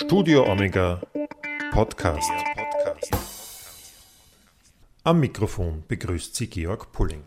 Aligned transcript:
Studio 0.00 0.44
Omega 0.44 1.00
Podcast. 1.72 2.30
Am 5.02 5.18
Mikrofon 5.18 5.82
begrüßt 5.88 6.36
Sie 6.36 6.46
Georg 6.46 6.92
Pulling. 6.92 7.24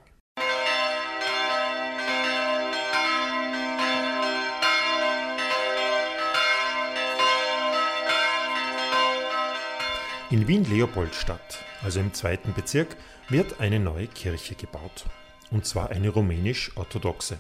In 10.30 10.48
Wien-Leopoldstadt, 10.48 11.66
also 11.84 12.00
im 12.00 12.14
zweiten 12.14 12.54
Bezirk, 12.54 12.96
wird 13.28 13.60
eine 13.60 13.82
neue 13.82 14.08
Kirche 14.08 14.56
gebaut. 14.56 15.06
Und 15.52 15.66
zwar 15.66 15.90
eine 15.90 16.08
rumänisch-orthodoxe. 16.08 17.38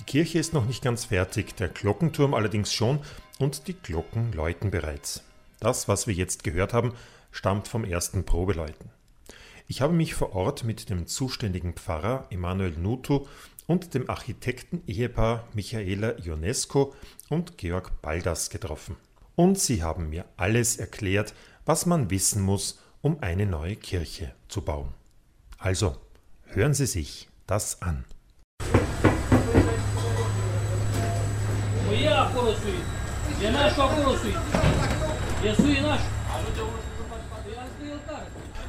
Die 0.00 0.04
Kirche 0.04 0.38
ist 0.38 0.54
noch 0.54 0.64
nicht 0.64 0.82
ganz 0.82 1.04
fertig, 1.04 1.56
der 1.56 1.68
Glockenturm 1.68 2.32
allerdings 2.32 2.72
schon 2.72 3.00
und 3.38 3.68
die 3.68 3.74
Glocken 3.74 4.32
läuten 4.32 4.70
bereits. 4.70 5.22
Das, 5.60 5.88
was 5.88 6.06
wir 6.06 6.14
jetzt 6.14 6.42
gehört 6.42 6.72
haben, 6.72 6.94
stammt 7.30 7.68
vom 7.68 7.84
ersten 7.84 8.24
Probeläuten. 8.24 8.88
Ich 9.68 9.82
habe 9.82 9.92
mich 9.92 10.14
vor 10.14 10.34
Ort 10.34 10.64
mit 10.64 10.88
dem 10.88 11.06
zuständigen 11.06 11.74
Pfarrer 11.74 12.26
Emanuel 12.30 12.72
Nutu 12.78 13.26
und 13.66 13.92
dem 13.92 14.08
Architekten-Ehepaar 14.08 15.46
Michaela 15.52 16.18
Ionesco 16.18 16.94
und 17.28 17.58
Georg 17.58 18.00
Baldas 18.00 18.48
getroffen. 18.48 18.96
Und 19.36 19.58
sie 19.58 19.82
haben 19.82 20.08
mir 20.08 20.24
alles 20.38 20.78
erklärt, 20.78 21.34
was 21.66 21.84
man 21.84 22.10
wissen 22.10 22.40
muss, 22.42 22.80
um 23.02 23.22
eine 23.22 23.44
neue 23.44 23.76
Kirche 23.76 24.34
zu 24.48 24.62
bauen. 24.62 24.94
Also, 25.58 25.98
hören 26.46 26.72
Sie 26.72 26.86
sich 26.86 27.28
das 27.46 27.82
an. 27.82 28.06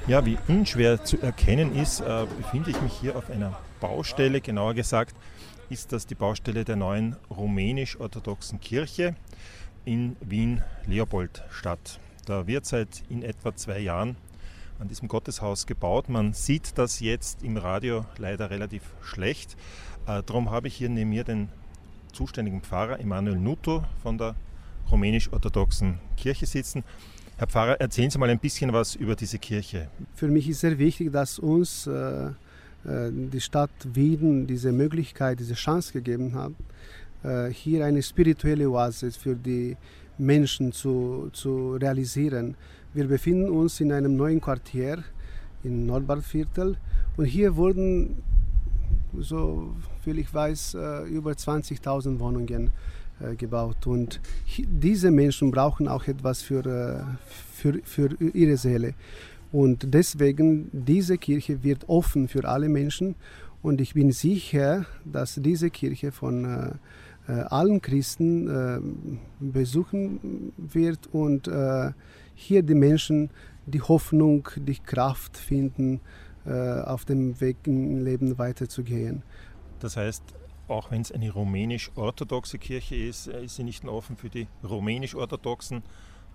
Ja, 0.08 0.26
wie 0.26 0.38
unschwer 0.48 1.04
zu 1.04 1.22
erkennen 1.22 1.76
ist, 1.76 2.02
äh, 2.02 2.26
befinde 2.38 2.72
ich 2.72 2.82
mich 2.82 2.94
hier 2.94 3.16
auf 3.16 3.30
einer 3.30 3.60
Baustelle. 3.80 4.42
Genauer 4.42 4.74
gesagt 4.74 5.16
ist 5.70 5.92
das 5.92 6.08
die 6.08 6.16
Baustelle 6.16 6.66
der 6.66 6.76
neuen 6.76 7.16
rumänisch-orthodoxen 7.30 8.60
Kirche 8.60 9.16
in 9.86 10.16
Wien-Leopoldstadt. 10.22 12.00
Da 12.26 12.48
wird 12.48 12.66
seit 12.66 13.04
in 13.10 13.22
etwa 13.22 13.56
zwei 13.56 13.80
Jahren 13.80 14.16
an 14.80 14.88
diesem 14.88 15.08
Gotteshaus 15.08 15.68
gebaut. 15.68 16.10
Man 16.10 16.34
sieht 16.34 16.78
das 16.80 17.00
jetzt 17.00 17.44
im 17.44 17.58
Radio 17.58 18.06
leider 18.18 18.50
relativ 18.50 18.82
schlecht. 19.02 19.56
Äh, 20.08 20.24
darum 20.24 20.50
habe 20.50 20.68
ich 20.68 20.76
hier 20.76 20.90
neben 20.90 21.12
mir 21.12 21.24
den 21.24 21.50
zuständigen 22.14 22.62
Pfarrer 22.62 23.00
Emanuel 23.00 23.38
Nuto 23.38 23.84
von 24.02 24.18
der 24.18 24.36
rumänisch-orthodoxen 24.92 26.00
Kirche 26.18 26.46
sitzen. 26.46 26.84
Herr 27.38 27.48
Pfarrer, 27.48 27.80
erzählen 27.80 28.10
Sie 28.10 28.20
mal 28.20 28.30
ein 28.30 28.40
bisschen 28.40 28.72
was 28.74 28.96
über 28.96 29.16
diese 29.16 29.40
Kirche. 29.40 29.90
Für 30.16 30.28
mich 30.28 30.48
ist 30.48 30.60
sehr 30.60 30.78
wichtig, 30.78 31.12
dass 31.12 31.40
uns 31.40 31.88
äh, 31.88 32.28
äh 32.28 32.32
die 33.12 33.42
Stadt 33.42 33.72
Wien 33.84 34.46
diese 34.46 34.72
Möglichkeit, 34.72 35.40
diese 35.40 35.56
Chance 35.56 35.94
gegeben 35.94 36.36
hat, 36.36 36.52
äh, 37.24 37.52
hier 37.52 37.86
eine 37.86 38.04
spirituelle 38.04 38.70
Oase 38.70 39.12
für 39.12 39.36
die 39.36 39.78
Menschen 40.18 40.72
zu, 40.72 41.30
zu 41.34 41.76
realisieren. 41.76 42.56
Wir 42.94 43.08
befinden 43.08 43.50
uns 43.50 43.80
in 43.80 43.92
einem 43.92 44.16
neuen 44.16 44.42
Quartier 44.42 45.04
in 45.64 45.86
Nordbadviertel 45.86 46.78
und 47.18 47.26
hier 47.26 47.56
wurden, 47.56 48.22
so 49.20 49.74
viel 50.04 50.20
ich 50.20 50.34
weiß, 50.34 50.76
äh, 50.76 51.04
über 51.08 51.32
20.000 51.32 52.20
Wohnungen 52.20 52.72
äh, 53.20 53.36
gebaut. 53.36 53.88
Und 53.88 54.20
diese 54.58 55.12
Menschen 55.12 55.52
brauchen 55.52 55.88
auch 55.88 56.08
etwas 56.08 56.42
für, 56.42 56.66
äh, 56.66 57.04
für, 57.54 57.80
für 57.84 58.10
ihre 58.34 58.58
Seele. 58.58 58.94
Und 59.52 59.94
deswegen, 59.94 60.70
diese 60.72 61.18
Kirche 61.18 61.64
wird 61.64 61.88
offen 61.90 62.28
für 62.28 62.48
alle 62.48 62.70
Menschen. 62.70 63.16
Und 63.62 63.82
ich 63.82 63.94
bin 63.94 64.12
sicher, 64.12 64.86
dass 65.06 65.36
diese 65.36 65.70
Kirche 65.70 66.12
von 66.12 66.78
äh, 67.28 67.34
allen 67.34 67.82
Christen 67.82 68.48
äh, 68.48 68.80
besuchen 69.40 70.52
wird 70.58 71.08
und 71.14 71.48
äh, 71.48 71.92
hier 72.34 72.64
die 72.64 72.74
Menschen 72.74 73.30
die 73.68 73.82
Hoffnung, 73.82 74.50
die 74.56 74.80
Kraft 74.80 75.38
finden, 75.38 76.02
auf 76.44 77.06
dem 77.06 77.40
Weg 77.40 77.58
im 77.68 78.04
Leben 78.04 78.40
weiterzugehen. 78.40 79.22
Das 79.82 79.98
heißt, 79.98 80.24
auch 80.68 80.92
wenn 80.92 81.02
es 81.02 81.12
eine 81.12 81.32
rumänisch-orthodoxe 81.32 82.58
Kirche 82.58 82.96
ist, 82.96 83.28
ist 83.28 83.58
sie 83.58 83.64
nicht 83.64 83.84
nur 83.84 83.94
offen 83.94 84.16
für 84.16 84.30
die 84.30 84.48
rumänisch-orthodoxen, 84.64 85.84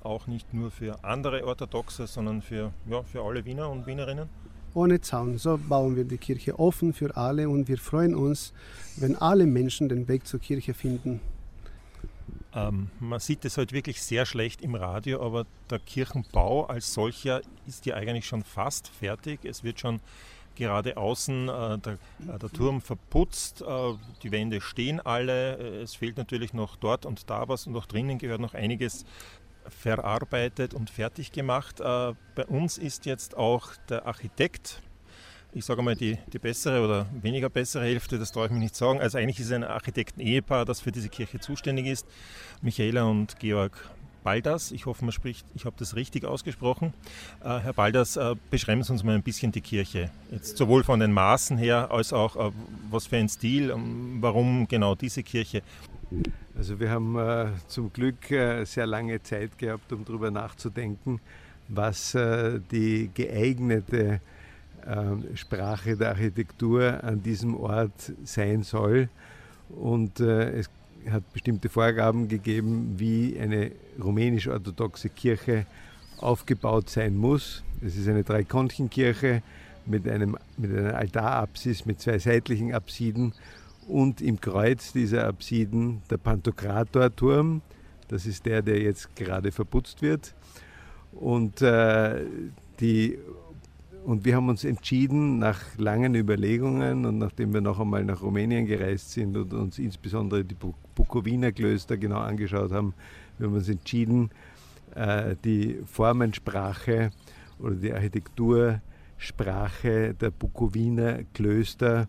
auch 0.03 0.27
nicht 0.27 0.53
nur 0.53 0.71
für 0.71 1.03
andere 1.03 1.47
Orthodoxe, 1.47 2.07
sondern 2.07 2.43
für, 2.43 2.73
ja, 2.89 3.03
für 3.03 3.23
alle 3.23 3.45
Wiener 3.45 3.71
und 3.71 3.87
Wienerinnen? 3.87 4.29
ohne 4.77 5.01
Zaun. 5.01 5.39
So 5.39 5.59
bauen 5.59 5.97
wir 5.97 6.05
die 6.05 6.19
Kirche 6.19 6.59
offen 6.59 6.93
für 6.93 7.17
alle 7.17 7.49
und 7.49 7.67
wir 7.67 7.79
freuen 7.79 8.15
uns, 8.15 8.53
wenn 8.97 9.17
alle 9.17 9.47
Menschen 9.47 9.89
den 9.89 10.07
Weg 10.07 10.27
zur 10.27 10.39
Kirche 10.39 10.75
finden. 10.75 11.21
Ähm, 12.55 12.91
man 13.01 13.19
sieht 13.21 13.45
es 13.45 13.57
halt 13.57 13.73
wirklich 13.73 14.03
sehr 14.03 14.27
schlecht 14.27 14.63
im 14.63 14.75
Radio, 14.75 15.23
aber 15.23 15.47
der 15.71 15.79
Kirchenbau 15.79 16.67
als 16.67 16.93
solcher 16.93 17.41
ist 17.67 17.87
ja 17.87 17.95
eigentlich 17.97 18.27
schon 18.27 18.45
fast 18.45 18.89
fertig. 18.89 19.45
Es 19.45 19.65
wird 19.65 19.81
schon 19.81 20.01
gerade 20.57 20.97
außen 20.97 21.49
äh, 21.49 21.79
der, 21.79 21.93
äh, 21.93 22.39
der, 22.39 22.51
Turm 22.51 22.81
verputzt, 22.81 23.63
äh, 23.63 23.95
die 24.23 24.33
Wände 24.33 24.61
stehen 24.61 25.01
alle, 25.01 25.83
es 25.83 25.95
fehlt 25.95 26.17
natürlich 26.17 26.53
noch 26.53 26.77
dort 26.77 27.07
und 27.07 27.31
da 27.31 27.49
was 27.49 27.67
und 27.67 27.77
auch 27.77 27.87
drinnen 27.87 28.19
gehört 28.19 28.41
noch 28.41 28.55
einiges 28.55 29.05
verarbeitet 29.69 30.75
und 30.75 30.91
fertig 30.91 31.33
gemacht. 31.33 31.81
Äh, 31.81 32.15
bei 32.35 32.47
uns 32.47 32.79
ist 32.79 33.07
jetzt 33.07 33.37
auch 33.37 33.71
der 33.89 34.07
Architekt, 34.07 34.83
ich 35.53 35.65
sage 35.65 35.83
mal 35.83 35.95
die, 35.95 36.19
die 36.33 36.39
bessere 36.39 36.85
oder 36.85 37.07
weniger 37.23 37.49
bessere 37.49 37.85
Hälfte, 37.85 38.19
das 38.19 38.33
traue 38.33 38.47
ich 38.47 38.53
mich 38.53 38.61
nicht 38.61 38.77
sagen. 38.77 39.01
Also 39.01 39.19
eigentlich 39.19 39.41
ist 39.41 39.47
es 39.47 39.53
ein 39.53 39.65
Architekten-Ehepaar, 39.65 40.65
das 40.65 40.81
für 40.81 40.93
diese 40.93 41.09
Kirche 41.09 41.41
zuständig 41.41 41.87
ist, 41.87 42.07
Michaela 42.63 43.05
und 43.05 43.39
Georg 43.39 43.91
Baldas. 44.27 44.73
Ich 44.73 44.87
hoffe, 44.87 45.05
man 45.05 45.13
spricht, 45.13 45.47
ich 45.55 45.67
habe 45.67 45.77
das 45.79 45.95
richtig 45.95 46.25
ausgesprochen. 46.25 46.93
Äh, 47.45 47.61
Herr 47.61 47.73
Baldas, 47.73 48.17
äh, 48.17 48.35
beschreiben 48.51 48.83
Sie 48.83 48.93
uns 48.93 49.05
mal 49.05 49.15
ein 49.15 49.23
bisschen 49.23 49.53
die 49.53 49.61
Kirche. 49.61 50.11
Jetzt 50.33 50.57
sowohl 50.57 50.83
von 50.83 50.99
den 50.99 51.13
Maßen 51.13 51.57
her 51.57 51.93
als 51.93 52.13
auch 52.13 52.35
äh, 52.35 52.51
was 52.91 53.07
für 53.07 53.19
ein 53.19 53.29
Stil, 53.29 53.71
ähm, 53.71 54.19
warum 54.21 54.67
genau 54.67 54.97
diese 54.97 55.23
Kirche. 55.23 55.63
Also 56.59 56.81
wir 56.81 56.91
haben 56.91 57.17
äh, 57.17 57.51
zum 57.69 57.93
Glück 57.93 58.29
äh, 58.33 58.65
sehr 58.65 58.89
lange 58.89 59.23
Zeit 59.23 59.57
gehabt, 59.59 59.93
um 59.93 60.05
darüber 60.05 60.33
nachzudenken, 60.33 61.21
was 61.69 62.17
äh, 62.17 62.59
die 62.73 63.11
geeignete 63.15 64.21
ähm, 64.89 65.23
Sprache 65.37 65.97
der 65.97 66.09
Architektur 66.09 67.05
an 67.05 67.23
diesem 67.23 67.55
Ort 67.55 68.13
sein 68.25 68.65
soll. 68.65 69.09
Und 69.69 70.19
äh, 70.19 70.51
es 70.51 70.69
hat 71.11 71.33
bestimmte 71.33 71.69
Vorgaben 71.69 72.29
gegeben, 72.29 72.95
wie 72.97 73.39
eine 73.39 73.73
rumänisch-orthodoxe 74.03 75.09
Kirche 75.09 75.67
aufgebaut 76.19 76.91
sein 76.91 77.17
muss. 77.17 77.63
Es 77.85 77.97
ist 77.97 78.09
eine 78.09 78.25
Dreikonchenkirche 78.25 79.43
mit, 79.85 80.05
mit 80.05 80.77
einer 80.79 80.95
Altarapsis 80.97 81.87
mit 81.87 82.01
zwei 82.01 82.19
seitlichen 82.19 82.75
Apsiden 82.75 83.33
und 83.87 84.21
im 84.21 84.41
Kreuz 84.41 84.93
dieser 84.93 85.27
Apsiden 85.27 86.03
der 86.11 86.17
Pantokratorturm. 86.17 87.63
Das 88.09 88.27
ist 88.27 88.47
der, 88.47 88.63
der 88.63 88.81
jetzt 88.81 89.15
gerade 89.17 89.53
verputzt 89.53 90.03
wird. 90.03 90.35
Und, 91.13 91.63
äh, 91.63 92.25
die, 92.81 93.19
und 94.07 94.25
wir 94.25 94.37
haben 94.37 94.49
uns 94.49 94.63
entschieden, 94.63 95.41
nach 95.41 95.61
langen 95.79 96.15
Überlegungen 96.15 97.07
und 97.07 97.19
nachdem 97.19 97.53
wir 97.53 97.61
noch 97.61 97.81
einmal 97.81 98.05
nach 98.05 98.23
Rumänien 98.23 98.65
gereist 98.65 99.11
sind 99.11 99.37
und 99.37 99.53
uns 99.53 99.81
insbesondere 99.81 100.45
die 100.45 100.55
Bukowiner 100.95 101.51
Klöster 101.51 101.97
genau 101.97 102.21
angeschaut 102.21 102.71
haben, 102.71 102.95
wir 103.37 103.49
haben 103.49 103.55
uns 103.55 103.69
entschieden, 103.69 104.31
äh, 104.95 105.35
die 105.45 105.81
Formensprache 105.87 107.11
oder 107.59 107.75
die 107.75 107.93
Architektursprache 107.93 110.15
der 110.15 110.31
Bukowiner 110.31 111.25
Klöster 111.35 112.07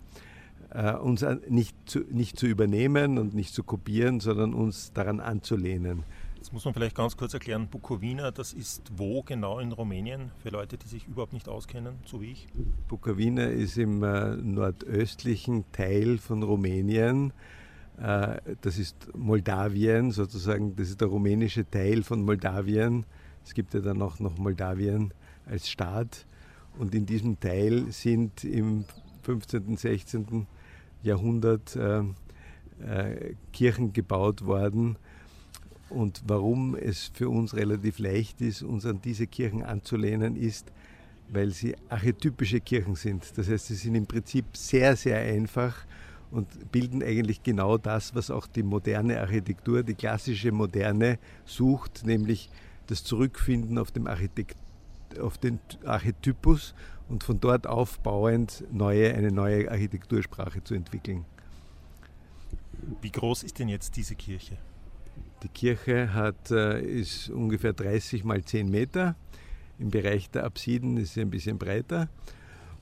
äh, 0.69 0.93
uns 0.93 1.25
nicht 1.49 1.75
zu, 1.87 2.01
nicht 2.11 2.37
zu 2.37 2.45
übernehmen 2.45 3.17
und 3.17 3.33
nicht 3.33 3.55
zu 3.55 3.63
kopieren, 3.63 4.19
sondern 4.19 4.53
uns 4.53 4.93
daran 4.93 5.19
anzulehnen. 5.19 6.03
Das 6.47 6.53
muss 6.53 6.63
man 6.63 6.73
vielleicht 6.73 6.95
ganz 6.95 7.17
kurz 7.17 7.33
erklären. 7.33 7.67
Bukowina, 7.67 8.31
das 8.31 8.53
ist 8.53 8.93
wo 8.95 9.21
genau 9.21 9.59
in 9.59 9.73
Rumänien, 9.73 10.31
für 10.41 10.47
Leute, 10.47 10.77
die 10.77 10.87
sich 10.87 11.05
überhaupt 11.05 11.33
nicht 11.33 11.49
auskennen, 11.49 11.95
so 12.05 12.21
wie 12.21 12.31
ich? 12.31 12.47
Bukowina 12.87 13.47
ist 13.47 13.77
im 13.77 14.01
äh, 14.01 14.37
nordöstlichen 14.37 15.65
Teil 15.73 16.17
von 16.17 16.43
Rumänien. 16.43 17.33
Äh, 18.01 18.37
das 18.61 18.77
ist 18.77 19.13
Moldawien 19.13 20.11
sozusagen, 20.11 20.73
das 20.77 20.87
ist 20.87 21.01
der 21.01 21.09
rumänische 21.09 21.69
Teil 21.69 22.01
von 22.01 22.21
Moldawien. 22.23 23.05
Es 23.43 23.53
gibt 23.53 23.73
ja 23.73 23.81
dann 23.81 24.01
auch 24.01 24.19
noch 24.19 24.37
Moldawien 24.37 25.13
als 25.47 25.67
Staat. 25.69 26.25
Und 26.79 26.95
in 26.95 27.05
diesem 27.05 27.41
Teil 27.41 27.91
sind 27.91 28.45
im 28.45 28.85
15., 29.23 29.75
16. 29.75 30.47
Jahrhundert 31.03 31.75
äh, 31.75 32.03
äh, 32.79 33.35
Kirchen 33.51 33.91
gebaut 33.91 34.45
worden. 34.45 34.95
Und 35.89 36.21
warum 36.27 36.75
es 36.75 37.11
für 37.13 37.29
uns 37.29 37.53
relativ 37.55 37.99
leicht 37.99 38.41
ist, 38.41 38.61
uns 38.61 38.85
an 38.85 39.01
diese 39.01 39.27
Kirchen 39.27 39.63
anzulehnen, 39.63 40.35
ist, 40.35 40.71
weil 41.29 41.51
sie 41.51 41.75
archetypische 41.89 42.59
Kirchen 42.59 42.95
sind. 42.95 43.37
Das 43.37 43.49
heißt, 43.49 43.67
sie 43.67 43.75
sind 43.75 43.95
im 43.95 44.05
Prinzip 44.05 44.45
sehr, 44.55 44.95
sehr 44.95 45.19
einfach 45.19 45.85
und 46.31 46.71
bilden 46.71 47.01
eigentlich 47.01 47.41
genau 47.43 47.77
das, 47.77 48.13
was 48.15 48.31
auch 48.31 48.47
die 48.47 48.63
moderne 48.63 49.19
Architektur, 49.21 49.83
die 49.83 49.95
klassische 49.95 50.51
Moderne 50.51 51.19
sucht, 51.45 52.05
nämlich 52.05 52.49
das 52.87 53.03
Zurückfinden 53.03 53.77
auf, 53.77 53.91
dem 53.91 54.07
Architekt, 54.07 54.57
auf 55.21 55.37
den 55.37 55.59
Archetypus 55.85 56.73
und 57.09 57.23
von 57.23 57.39
dort 57.39 57.65
aufbauend 57.67 58.63
neue, 58.71 59.13
eine 59.13 59.31
neue 59.31 59.71
Architektursprache 59.71 60.63
zu 60.63 60.73
entwickeln. 60.73 61.25
Wie 63.01 63.11
groß 63.11 63.43
ist 63.43 63.59
denn 63.59 63.69
jetzt 63.69 63.95
diese 63.95 64.15
Kirche? 64.15 64.57
Die 65.43 65.49
Kirche 65.49 66.13
hat, 66.13 66.51
äh, 66.51 66.81
ist 66.81 67.29
ungefähr 67.29 67.73
30 67.73 68.23
mal 68.23 68.43
10 68.43 68.69
Meter. 68.69 69.15
Im 69.77 69.91
Bereich 69.91 70.31
der 70.31 70.45
Apsiden 70.45 70.97
ist 70.97 71.13
sie 71.13 71.21
ein 71.21 71.29
bisschen 71.29 71.59
breiter 71.59 72.09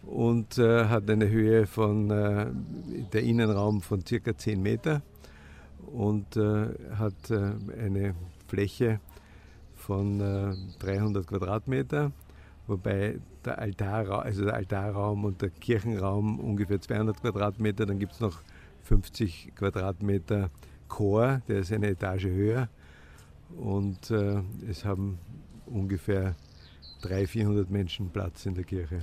und 0.03 0.57
äh, 0.57 0.85
hat 0.85 1.09
eine 1.09 1.29
Höhe 1.29 1.67
von 1.67 2.09
äh, 2.09 2.47
der 3.11 3.23
Innenraum 3.23 3.81
von 3.81 4.05
circa 4.05 4.37
10 4.37 4.61
Meter 4.61 5.01
und 5.87 6.35
hat 6.35 7.31
eine 7.31 8.15
Fläche 8.47 8.99
von 9.75 10.19
300 10.79 11.23
äh, 11.23 11.27
Quadratmeter, 11.27 12.11
wobei 12.65 13.19
der 13.45 13.59
Altarraum, 13.59 14.21
also 14.21 14.45
der 14.45 14.55
Altarraum 14.55 15.25
und 15.25 15.41
der 15.43 15.51
Kirchenraum 15.51 16.39
ungefähr 16.39 16.81
200 16.81 17.21
Quadratmeter, 17.21 17.85
dann 17.85 17.99
gibt 17.99 18.13
es 18.13 18.19
noch 18.19 18.41
50 18.83 19.53
Quadratmeter 19.55 20.49
Chor, 20.95 21.41
der 21.49 21.59
ist 21.59 21.73
eine 21.73 21.87
Etage 21.87 22.23
höher 22.23 22.69
und 23.57 24.11
äh, 24.11 24.41
es 24.69 24.85
haben 24.85 25.19
ungefähr 25.65 26.35
300, 27.01 27.29
400 27.29 27.69
Menschen 27.69 28.09
Platz 28.11 28.45
in 28.45 28.55
der 28.55 28.63
Kirche. 28.63 28.99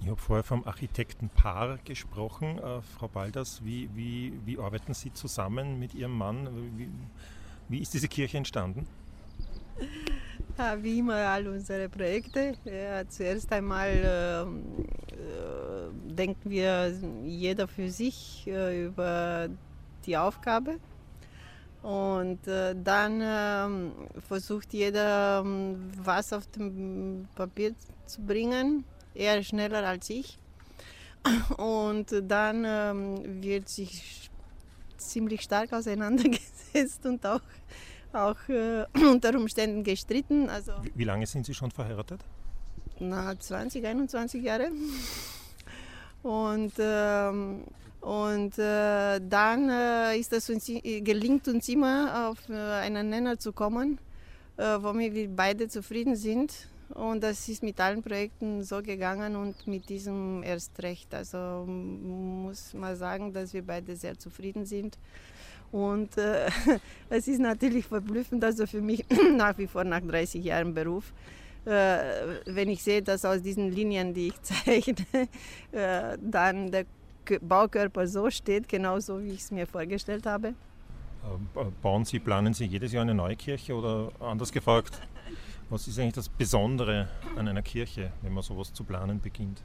Ich 0.00 0.08
habe 0.08 0.16
vorher 0.16 0.42
vom 0.42 0.66
Architektenpaar 0.66 1.78
gesprochen. 1.84 2.58
Äh, 2.58 2.82
Frau 2.82 3.06
Balders, 3.06 3.64
wie, 3.64 3.88
wie, 3.94 4.32
wie 4.44 4.58
arbeiten 4.58 4.92
Sie 4.92 5.12
zusammen 5.12 5.78
mit 5.78 5.94
Ihrem 5.94 6.18
Mann? 6.18 6.48
Wie, 6.76 6.88
wie 7.68 7.78
ist 7.78 7.94
diese 7.94 8.08
Kirche 8.08 8.38
entstanden? 8.38 8.88
Wie 10.82 10.98
immer 10.98 11.14
all 11.14 11.46
unsere 11.46 11.88
Projekte. 11.88 12.54
Ja, 12.64 13.08
zuerst 13.08 13.52
einmal 13.52 13.88
äh, 13.88 14.42
äh, 14.42 15.59
denken 16.04 16.50
wir 16.50 16.92
jeder 17.24 17.68
für 17.68 17.90
sich 17.90 18.46
äh, 18.46 18.86
über 18.86 19.48
die 20.06 20.16
Aufgabe 20.16 20.76
und 21.82 22.46
äh, 22.46 22.74
dann 22.82 23.20
ähm, 23.22 23.92
versucht 24.28 24.72
jeder 24.72 25.42
ähm, 25.44 25.90
was 25.96 26.32
auf 26.32 26.46
dem 26.48 27.26
Papier 27.34 27.74
zu 28.06 28.20
bringen, 28.20 28.84
eher 29.14 29.42
schneller 29.42 29.86
als 29.86 30.10
ich. 30.10 30.38
Und 31.56 32.14
dann 32.22 32.64
ähm, 32.66 33.42
wird 33.42 33.68
sich 33.68 34.30
ziemlich 34.96 35.42
stark 35.42 35.72
auseinandergesetzt 35.72 37.04
und 37.04 37.24
auch, 37.26 37.42
auch 38.12 38.48
äh, 38.48 38.84
unter 38.94 39.34
Umständen 39.34 39.84
gestritten. 39.84 40.48
Also, 40.48 40.72
wie, 40.82 40.92
wie 40.94 41.04
lange 41.04 41.26
sind 41.26 41.46
Sie 41.46 41.54
schon 41.54 41.70
verheiratet? 41.70 42.20
Na, 42.98 43.38
20, 43.38 43.86
21 43.86 44.42
Jahre. 44.42 44.70
Und 46.22 46.72
ähm, 46.78 47.64
und 48.00 48.58
äh, 48.58 49.20
dann 49.20 49.68
äh, 49.68 50.18
ist 50.18 50.32
es 50.32 50.48
uns, 50.48 50.66
gelingt 50.66 51.46
uns 51.48 51.68
immer, 51.68 52.30
auf 52.30 52.48
äh, 52.48 52.54
einen 52.54 53.10
Nenner 53.10 53.38
zu 53.38 53.52
kommen, 53.52 53.98
äh, 54.56 54.78
womit 54.80 55.14
wir 55.14 55.28
beide 55.28 55.68
zufrieden 55.68 56.16
sind. 56.16 56.68
Und 56.94 57.22
das 57.22 57.46
ist 57.48 57.62
mit 57.62 57.78
allen 57.78 58.02
Projekten 58.02 58.64
so 58.64 58.82
gegangen 58.82 59.36
und 59.36 59.66
mit 59.66 59.88
diesem 59.88 60.42
erst 60.42 60.82
recht. 60.82 61.14
Also 61.14 61.66
muss 61.66 62.72
man 62.74 62.96
sagen, 62.96 63.32
dass 63.32 63.52
wir 63.52 63.62
beide 63.62 63.94
sehr 63.94 64.18
zufrieden 64.18 64.64
sind. 64.64 64.98
Und 65.70 66.16
äh, 66.16 66.48
es 67.10 67.28
ist 67.28 67.38
natürlich 67.38 67.86
verblüffend, 67.86 68.42
also 68.42 68.66
für 68.66 68.80
mich 68.80 69.04
nach 69.36 69.56
wie 69.58 69.66
vor 69.66 69.84
nach 69.84 70.00
30 70.00 70.42
Jahren 70.42 70.74
Beruf, 70.74 71.12
wenn 71.64 72.68
ich 72.68 72.82
sehe, 72.82 73.02
dass 73.02 73.24
aus 73.24 73.42
diesen 73.42 73.70
Linien, 73.70 74.14
die 74.14 74.28
ich 74.28 74.42
zeichne, 74.42 75.28
äh, 75.72 76.16
dann 76.20 76.70
der 76.70 76.86
Baukörper 77.40 78.06
so 78.06 78.30
steht, 78.30 78.68
genauso 78.68 79.22
wie 79.22 79.30
ich 79.30 79.40
es 79.40 79.50
mir 79.50 79.66
vorgestellt 79.66 80.26
habe. 80.26 80.54
Ähm, 81.24 81.72
bauen 81.82 82.04
Sie, 82.04 82.18
planen 82.18 82.54
Sie 82.54 82.64
jedes 82.64 82.92
Jahr 82.92 83.02
eine 83.02 83.14
neue 83.14 83.36
Kirche 83.36 83.74
oder 83.74 84.10
anders 84.20 84.50
gefragt, 84.50 85.00
was 85.68 85.86
ist 85.86 85.98
eigentlich 85.98 86.14
das 86.14 86.28
Besondere 86.28 87.08
an 87.36 87.46
einer 87.46 87.62
Kirche, 87.62 88.12
wenn 88.22 88.32
man 88.32 88.42
sowas 88.42 88.72
zu 88.72 88.84
planen 88.84 89.20
beginnt? 89.20 89.62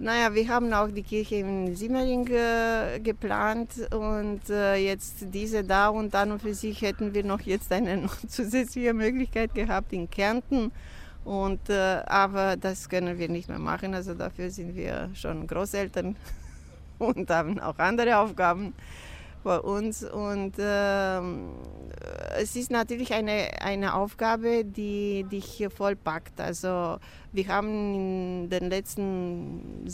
Naja, 0.00 0.34
wir 0.34 0.48
haben 0.48 0.72
auch 0.72 0.90
die 0.90 1.02
Kirche 1.02 1.36
in 1.36 1.74
Simmering 1.76 2.26
äh, 2.28 2.98
geplant 3.00 3.70
und 3.94 4.40
äh, 4.50 4.76
jetzt 4.76 5.32
diese 5.32 5.62
da 5.62 5.88
und 5.88 6.12
dann 6.12 6.32
und 6.32 6.42
für 6.42 6.54
sich 6.54 6.82
hätten 6.82 7.14
wir 7.14 7.24
noch 7.24 7.40
jetzt 7.40 7.72
eine 7.72 8.06
zusätzliche 8.28 8.92
Möglichkeit 8.92 9.54
gehabt 9.54 9.92
in 9.92 10.10
Kärnten 10.10 10.72
und, 11.24 11.70
äh, 11.70 12.02
aber 12.06 12.56
das 12.56 12.88
können 12.88 13.18
wir 13.18 13.28
nicht 13.28 13.48
mehr 13.48 13.60
machen, 13.60 13.94
also 13.94 14.14
dafür 14.14 14.50
sind 14.50 14.74
wir 14.74 15.10
schon 15.14 15.46
Großeltern 15.46 16.16
und 16.98 17.30
haben 17.30 17.60
auch 17.60 17.78
andere 17.78 18.18
Aufgaben 18.18 18.74
bei 19.46 19.60
uns. 19.60 20.02
Und 20.02 20.58
äh, 20.58 21.20
es 22.36 22.56
ist 22.56 22.70
natürlich 22.70 23.14
eine, 23.14 23.62
eine 23.62 23.94
Aufgabe, 23.94 24.64
die 24.64 25.24
dich 25.30 25.66
voll 25.74 25.94
packt. 25.94 26.40
Also 26.40 26.98
wir 27.32 27.48
haben 27.48 27.94
in 27.94 28.50
den 28.50 28.68
letzten 28.68 29.86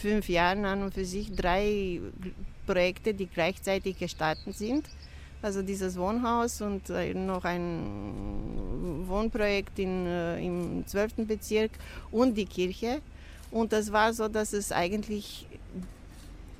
fünf 0.00 0.28
Jahren 0.28 0.64
an 0.64 0.84
und 0.84 0.94
für 0.94 1.04
sich 1.04 1.34
drei 1.34 2.00
Projekte, 2.64 3.12
die 3.12 3.26
gleichzeitig 3.26 3.98
gestartet 3.98 4.56
sind. 4.56 4.84
Also 5.42 5.62
dieses 5.62 5.98
Wohnhaus 5.98 6.60
und 6.62 6.88
äh, 6.88 7.12
noch 7.12 7.44
ein 7.44 9.04
Wohnprojekt 9.06 9.78
in, 9.80 10.06
äh, 10.06 10.38
im 10.44 10.86
12. 10.86 11.26
Bezirk 11.26 11.72
und 12.12 12.34
die 12.36 12.46
Kirche. 12.46 13.00
Und 13.50 13.72
das 13.72 13.92
war 13.92 14.12
so, 14.12 14.28
dass 14.28 14.52
es 14.52 14.70
eigentlich 14.70 15.46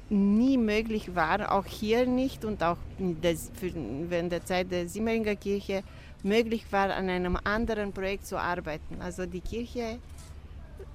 nie 0.09 0.57
möglich 0.57 1.15
war, 1.15 1.53
auch 1.53 1.67
hier 1.67 2.07
nicht 2.07 2.45
und 2.45 2.63
auch 2.63 2.79
während 2.99 4.33
der 4.33 4.45
Zeit 4.45 4.71
der 4.71 4.89
Simmeringer 4.89 5.37
Kirche 5.37 5.83
möglich 6.23 6.65
war, 6.71 6.95
an 6.95 7.09
einem 7.09 7.37
anderen 7.43 7.93
Projekt 7.93 8.27
zu 8.27 8.39
arbeiten. 8.39 9.01
Also 9.01 9.27
die 9.27 9.41
Kirche, 9.41 9.99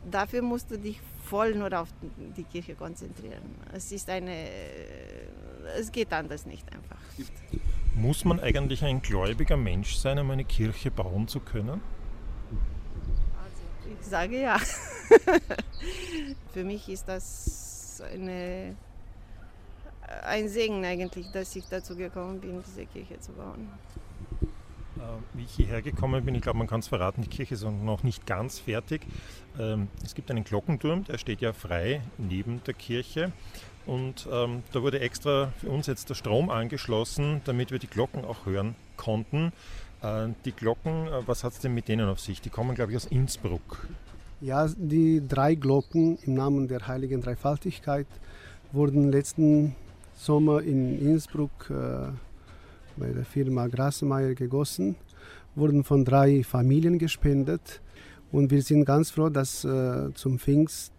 dafür 0.10 0.42
musst 0.42 0.72
du 0.72 0.78
dich 0.78 1.00
voll 1.24 1.56
nur 1.56 1.78
auf 1.80 1.90
die 2.38 2.44
Kirche 2.44 2.76
konzentrieren. 2.76 3.56
Es 3.74 3.92
ist 3.92 4.10
eine, 4.10 4.48
es 5.78 5.92
geht 5.92 6.12
anders 6.14 6.46
nicht 6.46 6.66
einfach. 6.74 7.00
Muss 7.96 8.26
man 8.26 8.40
eigentlich 8.40 8.84
ein 8.84 9.02
gläubiger 9.02 9.58
Mensch 9.58 9.96
sein, 9.96 10.18
um 10.20 10.32
eine 10.32 10.46
Kirche 10.46 10.92
bauen 10.92 11.28
zu 11.28 11.40
können? 11.40 11.82
Also 13.44 13.92
ich 14.00 14.08
sage 14.08 14.42
ja. 14.42 14.58
Für 16.54 16.64
mich 16.64 16.88
ist 16.90 17.08
das 17.08 18.02
eine, 18.14 18.76
ein 20.24 20.50
Segen 20.50 20.86
eigentlich, 20.86 21.32
dass 21.32 21.56
ich 21.56 21.66
dazu 21.70 21.96
gekommen 21.96 22.40
bin, 22.40 22.64
diese 22.66 22.86
Kirche 22.86 23.20
zu 23.20 23.32
bauen. 23.34 23.70
Äh, 24.98 25.38
wie 25.38 25.44
ich 25.44 25.52
hierher 25.52 25.82
gekommen 25.82 26.24
bin, 26.26 26.36
ich 26.36 26.42
glaube, 26.42 26.60
man 26.60 26.68
kann 26.68 26.82
es 26.82 26.88
verraten, 26.88 27.22
die 27.22 27.30
Kirche 27.30 27.56
ist 27.56 27.64
noch 27.64 28.04
nicht 28.04 28.26
ganz 28.26 28.60
fertig. 28.60 29.02
Ähm, 29.60 29.88
es 30.04 30.14
gibt 30.14 30.30
einen 30.30 30.44
Glockenturm, 30.44 31.06
der 31.06 31.18
steht 31.18 31.42
ja 31.42 31.54
frei 31.54 32.02
neben 32.18 32.62
der 32.66 32.74
Kirche. 32.74 33.32
Und 33.86 34.28
ähm, 34.32 34.64
da 34.72 34.84
wurde 34.84 35.00
extra 35.00 35.52
für 35.60 35.70
uns 35.70 35.88
jetzt 35.88 36.10
der 36.10 36.16
Strom 36.16 36.50
angeschlossen, 36.50 37.42
damit 37.46 37.72
wir 37.72 37.80
die 37.80 37.88
Glocken 37.88 38.26
auch 38.26 38.46
hören 38.46 38.76
konnten. 38.96 39.52
Äh, 40.04 40.28
die 40.46 40.52
Glocken, 40.52 41.08
äh, 41.08 41.28
was 41.28 41.44
hat 41.44 41.54
es 41.54 41.60
denn 41.60 41.74
mit 41.74 41.88
denen 41.88 42.08
auf 42.08 42.20
sich? 42.20 42.42
Die 42.42 42.50
kommen, 42.50 42.76
glaube 42.76 42.92
ich, 42.92 42.98
aus 42.98 43.06
Innsbruck. 43.06 43.88
Ja, 44.40 44.68
die 44.68 45.22
drei 45.28 45.56
Glocken 45.56 46.18
im 46.24 46.34
Namen 46.34 46.68
der 46.68 46.88
heiligen 46.88 47.22
Dreifaltigkeit 47.22 48.08
wurden 48.72 49.12
letzten 49.12 49.76
Sommer 50.22 50.62
in 50.62 51.00
Innsbruck 51.00 51.72
äh, 51.72 52.12
bei 52.96 53.08
der 53.12 53.26
Firma 53.26 53.66
Grasmeier 53.68 54.36
gegossen, 54.36 54.96
wurden 55.56 55.84
von 55.84 56.06
drei 56.06 56.44
Familien 56.44 57.00
gespendet 57.00 57.82
und 58.32 58.52
wir 58.52 58.62
sind 58.62 58.86
ganz 58.86 59.10
froh, 59.10 59.30
dass 59.30 59.66
äh, 59.66 60.14
zum 60.14 60.38
Pfingst 60.38 60.94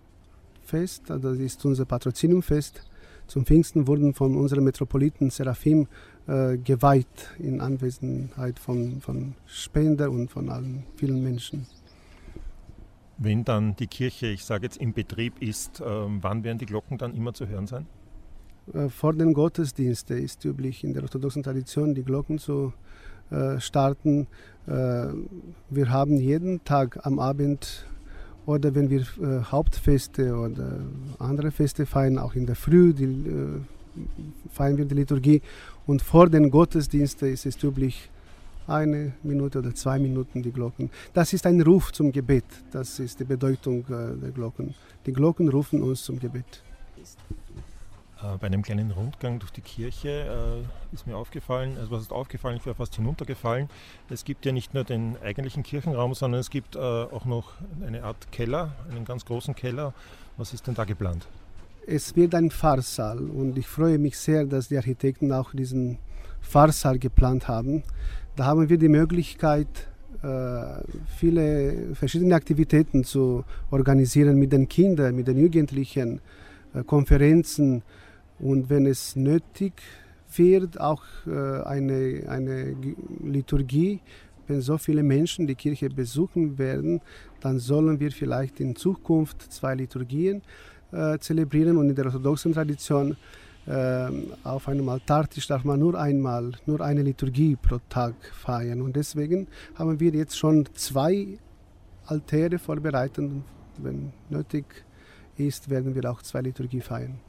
Fest, 0.64 1.08
also 1.08 1.30
das 1.30 1.38
ist 1.38 1.64
unser 1.64 1.84
Patroziniumfest. 1.84 2.82
Zum 3.28 3.46
Pfingsten 3.46 3.86
wurden 3.86 4.12
von 4.12 4.36
unserem 4.36 4.64
Metropoliten 4.64 5.30
Seraphim 5.30 5.86
äh, 6.26 6.56
geweiht 6.56 7.30
in 7.38 7.60
Anwesenheit 7.60 8.58
von, 8.58 9.00
von 9.00 9.34
Spender 9.46 10.10
und 10.10 10.32
von 10.32 10.48
allen 10.48 10.82
vielen 10.96 11.22
Menschen. 11.22 11.66
Wenn 13.18 13.44
dann 13.44 13.76
die 13.76 13.86
Kirche, 13.86 14.26
ich 14.26 14.44
sage 14.44 14.64
jetzt, 14.64 14.78
im 14.78 14.92
Betrieb 14.92 15.40
ist, 15.40 15.80
äh, 15.80 15.84
wann 15.84 16.42
werden 16.42 16.58
die 16.58 16.66
Glocken 16.66 16.98
dann 16.98 17.14
immer 17.14 17.32
zu 17.34 17.46
hören 17.46 17.68
sein? 17.68 17.86
Äh, 18.72 18.88
vor 18.88 19.12
den 19.12 19.32
Gottesdiensten 19.32 20.18
ist 20.18 20.44
üblich 20.44 20.84
in 20.84 20.92
der 20.94 21.02
orthodoxen 21.02 21.42
Tradition 21.42 21.94
die 21.94 22.02
Glocken 22.02 22.38
zu 22.38 22.72
äh, 23.30 23.58
starten. 23.60 24.26
Äh, 24.66 25.08
wir 25.70 25.90
haben 25.90 26.18
jeden 26.18 26.62
Tag 26.64 27.04
am 27.04 27.18
Abend 27.18 27.86
oder 28.44 28.74
wenn 28.74 28.90
wir 28.90 29.06
Hauptfeste 29.52 30.34
oder 30.34 30.80
andere 31.20 31.52
Feste 31.52 31.86
feiern, 31.86 32.18
auch 32.18 32.34
in 32.34 32.44
der 32.44 32.56
Früh 32.56 32.92
die, 32.92 33.62
feiern 34.52 34.76
wir 34.76 34.84
die 34.84 34.96
Liturgie. 34.96 35.40
Und 35.86 36.02
vor 36.02 36.28
den 36.28 36.50
Gottesdiensten 36.50 37.32
ist 37.32 37.46
es 37.46 37.62
üblich, 37.62 38.10
eine 38.66 39.12
Minute 39.22 39.60
oder 39.60 39.72
zwei 39.76 40.00
Minuten 40.00 40.42
die 40.42 40.50
Glocken. 40.50 40.90
Das 41.14 41.32
ist 41.32 41.46
ein 41.46 41.60
Ruf 41.60 41.92
zum 41.92 42.10
Gebet. 42.10 42.44
Das 42.72 42.98
ist 42.98 43.20
die 43.20 43.24
Bedeutung 43.24 43.84
der 43.88 44.32
Glocken. 44.32 44.74
Die 45.06 45.12
Glocken 45.12 45.48
rufen 45.48 45.80
uns 45.80 46.02
zum 46.02 46.18
Gebet. 46.18 46.64
Äh, 48.22 48.36
bei 48.38 48.46
einem 48.46 48.62
kleinen 48.62 48.90
Rundgang 48.90 49.38
durch 49.38 49.52
die 49.52 49.60
Kirche 49.60 50.08
äh, 50.08 50.94
ist 50.94 51.06
mir 51.06 51.16
aufgefallen, 51.16 51.76
also 51.78 51.90
was 51.90 52.02
ist 52.02 52.12
aufgefallen, 52.12 52.56
ich 52.56 52.66
wäre 52.66 52.74
fast 52.74 52.94
hinuntergefallen, 52.94 53.68
es 54.10 54.24
gibt 54.24 54.46
ja 54.46 54.52
nicht 54.52 54.74
nur 54.74 54.84
den 54.84 55.16
eigentlichen 55.22 55.62
Kirchenraum, 55.62 56.14
sondern 56.14 56.40
es 56.40 56.50
gibt 56.50 56.76
äh, 56.76 56.78
auch 56.78 57.24
noch 57.24 57.52
eine 57.84 58.04
Art 58.04 58.30
Keller, 58.30 58.72
einen 58.90 59.04
ganz 59.04 59.24
großen 59.24 59.54
Keller. 59.54 59.92
Was 60.36 60.54
ist 60.54 60.66
denn 60.66 60.74
da 60.74 60.84
geplant? 60.84 61.26
Es 61.86 62.14
wird 62.14 62.34
ein 62.34 62.50
Pfarrsaal 62.50 63.18
und 63.18 63.58
ich 63.58 63.66
freue 63.66 63.98
mich 63.98 64.16
sehr, 64.16 64.44
dass 64.44 64.68
die 64.68 64.76
Architekten 64.76 65.32
auch 65.32 65.52
diesen 65.52 65.98
Pfarrsaal 66.40 66.98
geplant 66.98 67.48
haben. 67.48 67.82
Da 68.36 68.46
haben 68.46 68.68
wir 68.68 68.78
die 68.78 68.88
Möglichkeit, 68.88 69.88
viele 71.16 71.94
verschiedene 71.94 72.36
Aktivitäten 72.36 73.02
zu 73.02 73.44
organisieren 73.72 74.38
mit 74.38 74.52
den 74.52 74.68
Kindern, 74.68 75.16
mit 75.16 75.26
den 75.26 75.36
Jugendlichen, 75.36 76.20
Konferenzen, 76.86 77.82
und 78.42 78.68
wenn 78.68 78.86
es 78.86 79.16
nötig 79.16 79.72
wird, 80.36 80.80
auch 80.80 81.02
äh, 81.26 81.62
eine, 81.62 82.24
eine 82.28 82.74
Liturgie, 83.24 84.00
wenn 84.48 84.60
so 84.60 84.76
viele 84.76 85.02
Menschen 85.02 85.46
die 85.46 85.54
Kirche 85.54 85.88
besuchen 85.88 86.58
werden, 86.58 87.00
dann 87.40 87.58
sollen 87.58 88.00
wir 88.00 88.10
vielleicht 88.10 88.60
in 88.60 88.74
Zukunft 88.74 89.52
zwei 89.52 89.74
Liturgien 89.74 90.42
äh, 90.90 91.18
zelebrieren 91.18 91.76
und 91.76 91.88
in 91.88 91.94
der 91.94 92.06
orthodoxen 92.06 92.52
Tradition 92.52 93.16
äh, 93.66 94.08
auf 94.42 94.68
einem 94.68 94.88
Altartisch 94.88 95.46
darf 95.46 95.62
man 95.62 95.78
nur 95.78 95.98
einmal, 95.98 96.52
nur 96.66 96.80
eine 96.80 97.02
Liturgie 97.02 97.56
pro 97.56 97.78
Tag 97.88 98.14
feiern. 98.34 98.82
Und 98.82 98.96
deswegen 98.96 99.46
haben 99.76 100.00
wir 100.00 100.10
jetzt 100.10 100.36
schon 100.36 100.68
zwei 100.74 101.38
Altäre 102.06 102.58
vorbereitet. 102.58 103.30
Wenn 103.78 104.12
nötig 104.28 104.64
ist, 105.36 105.70
werden 105.70 105.94
wir 105.94 106.10
auch 106.10 106.22
zwei 106.22 106.40
Liturgie 106.40 106.80
feiern. 106.80 107.20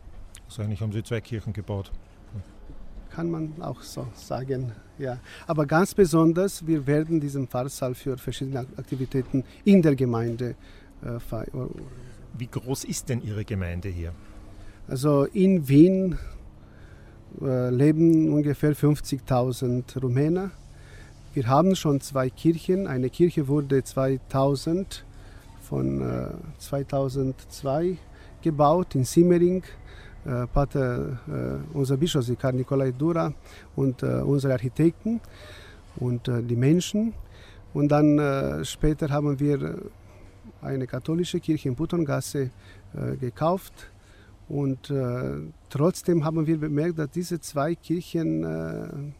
Also 0.54 0.62
eigentlich 0.62 0.82
haben 0.82 0.92
sie 0.92 1.02
zwei 1.02 1.20
Kirchen 1.20 1.52
gebaut. 1.52 1.92
Kann 3.10 3.32
man 3.32 3.60
auch 3.60 3.82
so 3.82 4.06
sagen, 4.14 4.72
ja. 5.00 5.18
Aber 5.48 5.66
ganz 5.66 5.96
besonders, 5.96 6.68
wir 6.68 6.86
werden 6.86 7.20
diesen 7.20 7.48
Pfarrsaal 7.48 7.96
für 7.96 8.20
verschiedene 8.20 8.60
Aktivitäten 8.78 9.44
in 9.66 9.82
der 9.82 9.96
Gemeinde 9.96 10.54
äh, 11.04 11.20
feiern. 11.20 11.72
Wie 12.38 12.46
groß 12.46 12.84
ist 12.84 13.10
denn 13.10 13.24
Ihre 13.24 13.44
Gemeinde 13.46 13.90
hier? 13.90 14.14
Also 14.88 15.24
in 15.24 15.68
Wien 15.68 16.20
äh, 17.42 17.72
leben 17.72 18.32
ungefähr 18.32 18.76
50.000 18.76 20.00
Rumäner. 20.00 20.52
Wir 21.34 21.48
haben 21.48 21.76
schon 21.76 22.00
zwei 22.00 22.30
Kirchen. 22.30 22.86
Eine 22.86 23.10
Kirche 23.10 23.48
wurde 23.48 23.84
2000 23.84 25.04
von 25.62 26.02
äh, 26.02 26.60
2002 26.60 27.98
gebaut 28.44 28.94
in 28.94 29.04
Simmering 29.04 29.64
äh, 30.26 30.48
Pater, 30.48 31.20
äh, 31.28 31.78
unser 31.78 31.98
Bischofsvikar 31.98 32.54
Nikolai 32.54 32.92
Dura 32.92 33.34
und 33.76 34.04
äh, 34.04 34.22
unsere 34.22 34.54
Architekten 34.54 35.20
und 35.98 36.28
die 36.28 36.56
Menschen. 36.56 37.14
Und 37.74 37.90
dann 37.90 38.66
später 38.66 39.10
haben 39.10 39.40
wir 39.40 39.78
eine 40.62 40.88
katholische 40.88 41.40
Kirche 41.40 41.70
in 41.70 41.76
Buttongasse 41.76 42.50
gekauft. 43.20 43.92
Und 44.50 44.92
trotzdem 45.70 46.26
haben 46.26 46.48
wir 46.48 46.58
bemerkt, 46.60 46.98
dass 46.98 47.12
diese 47.12 47.40
zwei 47.40 47.76
Kirchen 47.76 49.14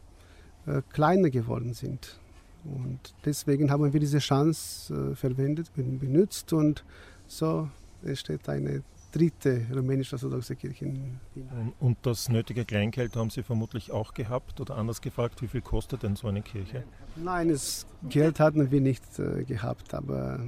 kleiner 0.92 1.30
geworden 1.30 1.74
sind. 1.74 2.18
Und 2.64 3.14
deswegen 3.24 3.70
haben 3.70 3.92
wir 3.92 4.00
diese 4.00 4.18
Chance 4.18 5.14
verwendet, 5.14 5.70
benutzt 5.76 6.52
und 6.52 6.84
so 7.28 7.68
entsteht 8.04 8.48
eine 8.48 8.82
dritte 9.14 9.66
rumänisch-orthodoxe 9.72 10.56
Kirche 10.56 10.86
in 10.86 11.20
Wien. 11.34 11.48
Und 11.78 11.98
das 12.02 12.28
nötige 12.28 12.64
Kleingeld 12.64 13.14
haben 13.14 13.30
Sie 13.30 13.44
vermutlich 13.44 13.92
auch 13.92 14.12
gehabt 14.12 14.60
oder 14.60 14.76
anders 14.76 15.00
gefragt, 15.00 15.40
wie 15.40 15.46
viel 15.46 15.60
kostet 15.60 16.02
denn 16.02 16.16
so 16.16 16.26
eine 16.26 16.42
Kirche? 16.42 16.82
Nein, 17.14 17.48
das 17.48 17.86
Geld 18.08 18.40
hatten 18.40 18.70
wir 18.70 18.80
nicht 18.80 19.04
äh, 19.20 19.44
gehabt, 19.44 19.94
aber 19.94 20.40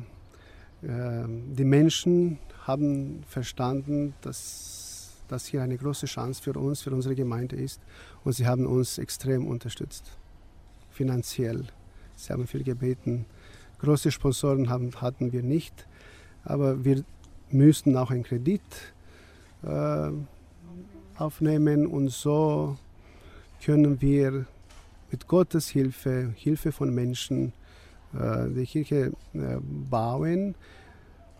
äh, 0.82 1.24
die 1.28 1.64
Menschen 1.64 2.38
haben 2.66 3.22
verstanden, 3.28 4.14
dass 4.22 5.22
das 5.28 5.46
hier 5.46 5.62
eine 5.62 5.76
große 5.76 6.06
Chance 6.06 6.42
für 6.42 6.54
uns, 6.54 6.82
für 6.82 6.90
unsere 6.90 7.14
Gemeinde 7.14 7.56
ist 7.56 7.80
und 8.24 8.32
sie 8.32 8.46
haben 8.46 8.66
uns 8.66 8.98
extrem 8.98 9.46
unterstützt, 9.46 10.18
finanziell. 10.90 11.66
Sie 12.16 12.32
haben 12.32 12.46
viel 12.46 12.64
gebeten. 12.64 13.26
Große 13.78 14.10
Sponsoren 14.10 14.70
haben, 14.70 14.90
hatten 15.00 15.32
wir 15.32 15.42
nicht, 15.42 15.86
aber 16.44 16.84
wir 16.84 17.04
müssten 17.50 17.96
auch 17.96 18.10
einen 18.10 18.22
Kredit 18.22 18.60
äh, 19.62 20.10
aufnehmen 21.16 21.86
und 21.86 22.10
so 22.10 22.76
können 23.64 24.00
wir 24.00 24.46
mit 25.10 25.26
Gottes 25.26 25.68
Hilfe, 25.68 26.32
Hilfe 26.36 26.72
von 26.72 26.94
Menschen, 26.94 27.52
äh, 28.14 28.48
die 28.48 28.66
Kirche 28.66 29.12
äh, 29.34 29.56
bauen 29.60 30.54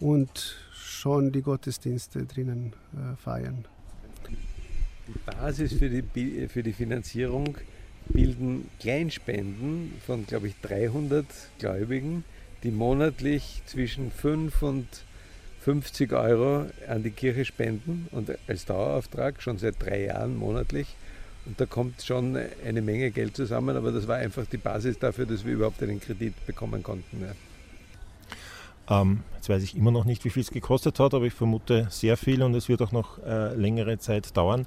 und 0.01 0.57
schon 0.73 1.33
die 1.33 1.43
Gottesdienste 1.43 2.25
drinnen 2.25 2.73
äh, 2.95 3.17
feiern. 3.17 3.65
Die 5.09 5.19
Basis 5.25 5.73
für 5.73 5.89
die, 5.89 6.49
für 6.49 6.63
die 6.63 6.73
Finanzierung 6.73 7.57
bilden 8.09 8.69
Kleinspenden 8.81 9.93
von, 10.05 10.27
glaube 10.27 10.49
ich, 10.49 10.55
300 10.63 11.27
Gläubigen, 11.59 12.25
die 12.63 12.71
monatlich 12.71 13.63
zwischen 13.67 14.11
5 14.11 14.63
und 14.63 14.87
50 15.67 16.13
Euro 16.13 16.67
an 16.87 17.03
die 17.03 17.11
Kirche 17.11 17.45
spenden 17.45 18.07
und 18.13 18.31
als 18.47 18.67
Dauerauftrag 18.67 19.43
schon 19.43 19.59
seit 19.59 19.75
drei 19.81 20.05
Jahren 20.05 20.37
monatlich. 20.37 20.95
Und 21.45 21.61
da 21.61 21.67
kommt 21.67 22.03
schon 22.03 22.39
eine 22.65 22.83
Menge 22.83 23.11
Geld 23.11 23.35
zusammen, 23.35 23.77
aber 23.77 23.91
das 23.91 24.07
war 24.07 24.15
einfach 24.15 24.47
die 24.47 24.59
Basis 24.59 24.97
dafür, 25.01 25.27
dass 25.27 25.45
wir 25.45 25.55
überhaupt 25.55 25.83
einen 25.83 25.99
Kredit 25.99 26.35
bekommen 26.47 26.85
konnten. 26.85 27.21
Ja. 27.21 27.33
Ähm, 28.89 29.23
jetzt 29.35 29.49
weiß 29.49 29.63
ich 29.63 29.77
immer 29.77 29.91
noch 29.91 30.05
nicht, 30.05 30.25
wie 30.25 30.31
viel 30.31 30.43
es 30.43 30.51
gekostet 30.51 31.01
hat, 31.01 31.15
aber 31.15 31.25
ich 31.25 31.35
vermute 31.35 31.89
sehr 31.91 32.17
viel 32.17 32.43
und 32.43 32.55
es 32.55 32.69
wird 32.69 32.83
auch 32.83 32.93
noch 32.93 33.19
äh, 33.25 33.55
längere 33.55 33.99
Zeit 33.99 34.37
dauern. 34.37 34.67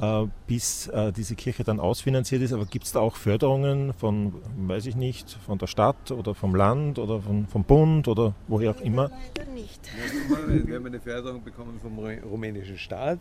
Äh, 0.00 0.28
bis 0.46 0.86
äh, 0.86 1.12
diese 1.12 1.34
Kirche 1.34 1.64
dann 1.64 1.80
ausfinanziert 1.80 2.40
ist. 2.42 2.52
Aber 2.52 2.66
gibt 2.66 2.84
es 2.84 2.92
da 2.92 3.00
auch 3.00 3.16
Förderungen 3.16 3.92
von, 3.94 4.32
weiß 4.56 4.86
ich 4.86 4.94
nicht, 4.94 5.28
von 5.44 5.58
der 5.58 5.66
Stadt 5.66 6.12
oder 6.12 6.36
vom 6.36 6.54
Land 6.54 7.00
oder 7.00 7.20
von, 7.20 7.48
vom 7.48 7.64
Bund 7.64 8.06
oder 8.06 8.32
woher 8.46 8.70
auch 8.70 8.80
immer? 8.80 9.10
Leider 9.36 9.50
nicht. 9.50 9.80
Wir 10.46 10.76
haben 10.76 10.86
eine 10.86 11.00
Förderung 11.00 11.42
bekommen 11.42 11.80
vom 11.82 11.98
rumänischen 11.98 12.78
Staat, 12.78 13.18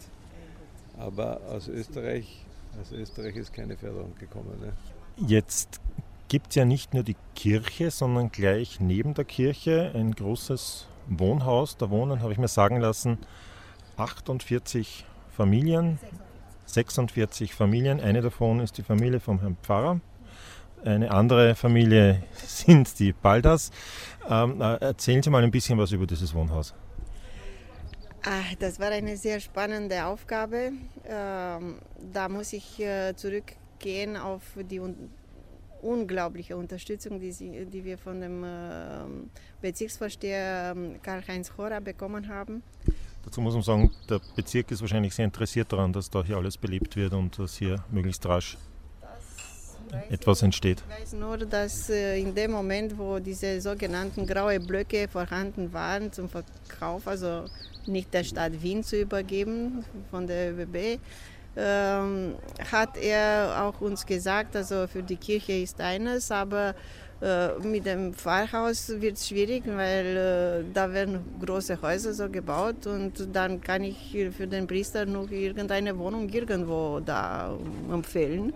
aber 0.99 1.41
aus 1.49 1.67
Österreich, 1.67 2.45
aus 2.79 2.91
Österreich 2.91 3.35
ist 3.37 3.53
keine 3.53 3.75
Förderung 3.75 4.13
gekommen. 4.19 4.59
Ne? 4.61 4.73
Jetzt 5.27 5.81
gibt 6.27 6.49
es 6.49 6.55
ja 6.55 6.65
nicht 6.65 6.93
nur 6.93 7.03
die 7.03 7.15
Kirche, 7.35 7.91
sondern 7.91 8.31
gleich 8.31 8.79
neben 8.79 9.13
der 9.13 9.25
Kirche 9.25 9.91
ein 9.93 10.13
großes 10.13 10.87
Wohnhaus. 11.07 11.77
Da 11.77 11.89
wohnen, 11.89 12.21
habe 12.21 12.33
ich 12.33 12.37
mir 12.37 12.47
sagen 12.47 12.79
lassen, 12.79 13.17
48 13.97 15.05
Familien. 15.35 15.99
46 16.65 17.53
Familien. 17.53 18.01
Eine 18.01 18.21
davon 18.21 18.59
ist 18.59 18.77
die 18.77 18.83
Familie 18.83 19.19
vom 19.19 19.39
Herrn 19.39 19.57
Pfarrer. 19.61 20.01
Eine 20.83 21.11
andere 21.11 21.55
Familie 21.55 22.23
sind 22.45 22.99
die 22.99 23.13
Baldas. 23.13 23.71
Ähm, 24.29 24.61
erzählen 24.61 25.23
Sie 25.23 25.29
mal 25.29 25.43
ein 25.43 25.51
bisschen 25.51 25.77
was 25.77 25.91
über 25.91 26.05
dieses 26.05 26.33
Wohnhaus. 26.33 26.73
Ah, 28.23 28.55
das 28.59 28.79
war 28.79 28.89
eine 28.89 29.15
sehr 29.15 29.39
spannende 29.39 30.05
Aufgabe. 30.05 30.73
Ähm, 31.07 31.79
da 32.11 32.27
muss 32.27 32.51
ich 32.51 32.79
äh, 32.79 33.15
zurückgehen 33.15 34.17
auf 34.17 34.41
die 34.69 34.81
unglaubliche 35.81 36.55
Unterstützung, 36.57 37.19
die, 37.19 37.31
die 37.31 37.83
wir 37.83 37.97
von 37.97 38.21
dem 38.21 38.43
ähm, 38.45 39.29
Bezirksvorsteher 39.61 40.75
Karl-Heinz 41.01 41.51
Chora 41.55 41.79
bekommen 41.79 42.27
haben. 42.27 42.63
Dazu 43.25 43.41
muss 43.41 43.53
man 43.53 43.63
sagen, 43.63 43.91
der 44.09 44.21
Bezirk 44.35 44.71
ist 44.71 44.81
wahrscheinlich 44.81 45.13
sehr 45.13 45.25
interessiert 45.25 45.71
daran, 45.71 45.91
dass 45.91 46.09
da 46.09 46.23
hier 46.23 46.37
alles 46.37 46.57
belebt 46.57 46.95
wird 46.95 47.13
und 47.13 47.37
dass 47.37 47.57
hier 47.57 47.83
möglichst 47.91 48.25
rasch 48.25 48.57
etwas 50.09 50.41
entsteht. 50.41 50.83
Ich 50.89 51.01
weiß 51.01 51.13
nur, 51.13 51.37
dass 51.37 51.89
äh, 51.89 52.19
in 52.19 52.33
dem 52.33 52.51
Moment, 52.51 52.97
wo 52.97 53.19
diese 53.19 53.59
sogenannten 53.61 54.25
grauen 54.25 54.65
Blöcke 54.65 55.07
vorhanden 55.07 55.71
waren 55.73 56.11
zum 56.11 56.29
Verkauf, 56.29 57.07
also 57.07 57.45
nicht 57.85 58.13
der 58.13 58.23
Stadt 58.23 58.61
Wien 58.61 58.83
zu 58.83 58.99
übergeben 59.01 59.83
von 60.11 60.27
der 60.27 60.53
ÖBB, 60.53 60.99
ähm, 61.57 62.35
hat 62.71 62.97
er 62.97 63.63
auch 63.63 63.81
uns 63.81 64.05
gesagt, 64.05 64.55
also 64.55 64.87
für 64.87 65.01
die 65.01 65.17
Kirche 65.17 65.53
ist 65.53 65.81
eines, 65.81 66.31
aber 66.31 66.75
äh, 67.19 67.57
mit 67.59 67.85
dem 67.87 68.13
Pfarrhaus 68.13 68.89
wird 69.01 69.17
es 69.17 69.27
schwierig, 69.27 69.63
weil 69.65 70.17
äh, 70.17 70.73
da 70.73 70.93
werden 70.93 71.19
große 71.43 71.81
Häuser 71.81 72.13
so 72.13 72.29
gebaut 72.29 72.85
und 72.85 73.35
dann 73.35 73.59
kann 73.59 73.83
ich 73.83 74.15
für 74.37 74.45
den 74.45 74.67
Priester 74.67 75.05
noch 75.05 75.31
irgendeine 75.31 75.97
Wohnung 75.97 76.29
irgendwo 76.29 76.99
da 76.99 77.57
empfehlen. 77.91 78.53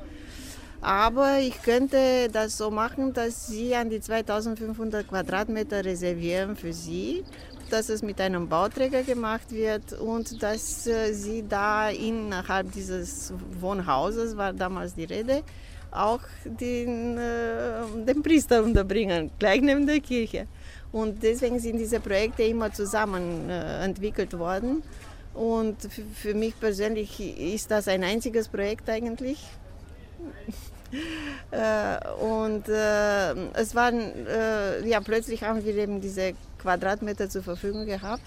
Aber 0.82 1.40
ich 1.40 1.62
könnte 1.62 2.28
das 2.32 2.58
so 2.58 2.72
machen, 2.72 3.14
dass 3.14 3.48
Sie 3.48 3.76
an 3.76 3.90
die 3.90 4.00
2500 4.00 5.08
Quadratmeter 5.08 5.86
reservieren 5.86 6.56
für 6.56 6.74
Sie, 6.74 7.24
dass 7.72 7.90
es 7.90 8.02
mit 8.02 8.20
einem 8.20 8.48
Bauträger 8.48 9.04
gemacht 9.04 9.52
wird 9.52 9.94
und 9.94 10.42
dass 10.44 10.86
äh, 10.88 11.14
Sie 11.14 11.44
da 11.48 11.90
innerhalb 11.90 12.72
dieses 12.72 13.34
Wohnhauses, 13.60 14.38
war 14.38 14.54
damals 14.54 14.96
die 14.96 15.06
Rede, 15.06 15.44
auch 15.92 16.22
den, 16.46 17.18
äh, 17.18 17.84
den 18.06 18.24
Priester 18.24 18.64
unterbringen, 18.64 19.32
gleich 19.40 19.62
neben 19.62 19.86
der 19.86 20.00
Kirche. 20.00 20.48
Und 20.92 21.24
deswegen 21.24 21.60
sind 21.60 21.78
diese 21.78 22.00
Projekte 22.00 22.44
immer 22.44 22.74
zusammen 22.74 23.50
äh, 23.50 23.84
entwickelt 23.84 24.38
worden. 24.38 24.84
Und 25.34 25.78
für 26.16 26.34
mich 26.34 26.60
persönlich 26.60 27.20
ist 27.20 27.72
das 27.72 27.88
ein 27.88 28.04
einziges 28.04 28.50
Projekt 28.50 28.90
eigentlich. 28.90 29.40
und 32.22 32.68
äh, 32.68 33.32
es 33.54 33.74
waren, 33.74 34.28
äh, 34.28 34.86
ja, 34.88 35.00
plötzlich 35.00 35.44
haben 35.44 35.64
wir 35.64 35.76
eben 35.76 36.02
diese 36.02 36.34
Quadratmeter 36.62 37.30
zur 37.30 37.44
Verfügung 37.44 37.86
gehabt. 37.86 38.22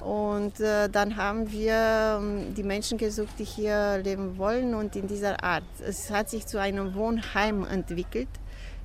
Und 0.00 0.58
äh, 0.60 0.88
dann 0.88 1.16
haben 1.16 1.52
wir 1.52 2.18
ähm, 2.20 2.54
die 2.54 2.62
Menschen 2.62 2.96
gesucht, 2.96 3.34
die 3.38 3.44
hier 3.44 4.00
leben 4.02 4.38
wollen 4.38 4.74
und 4.74 4.96
in 4.96 5.06
dieser 5.06 5.44
Art. 5.44 5.64
Es 5.86 6.10
hat 6.10 6.30
sich 6.30 6.46
zu 6.46 6.58
einem 6.58 6.94
Wohnheim 6.94 7.66
entwickelt, 7.66 8.28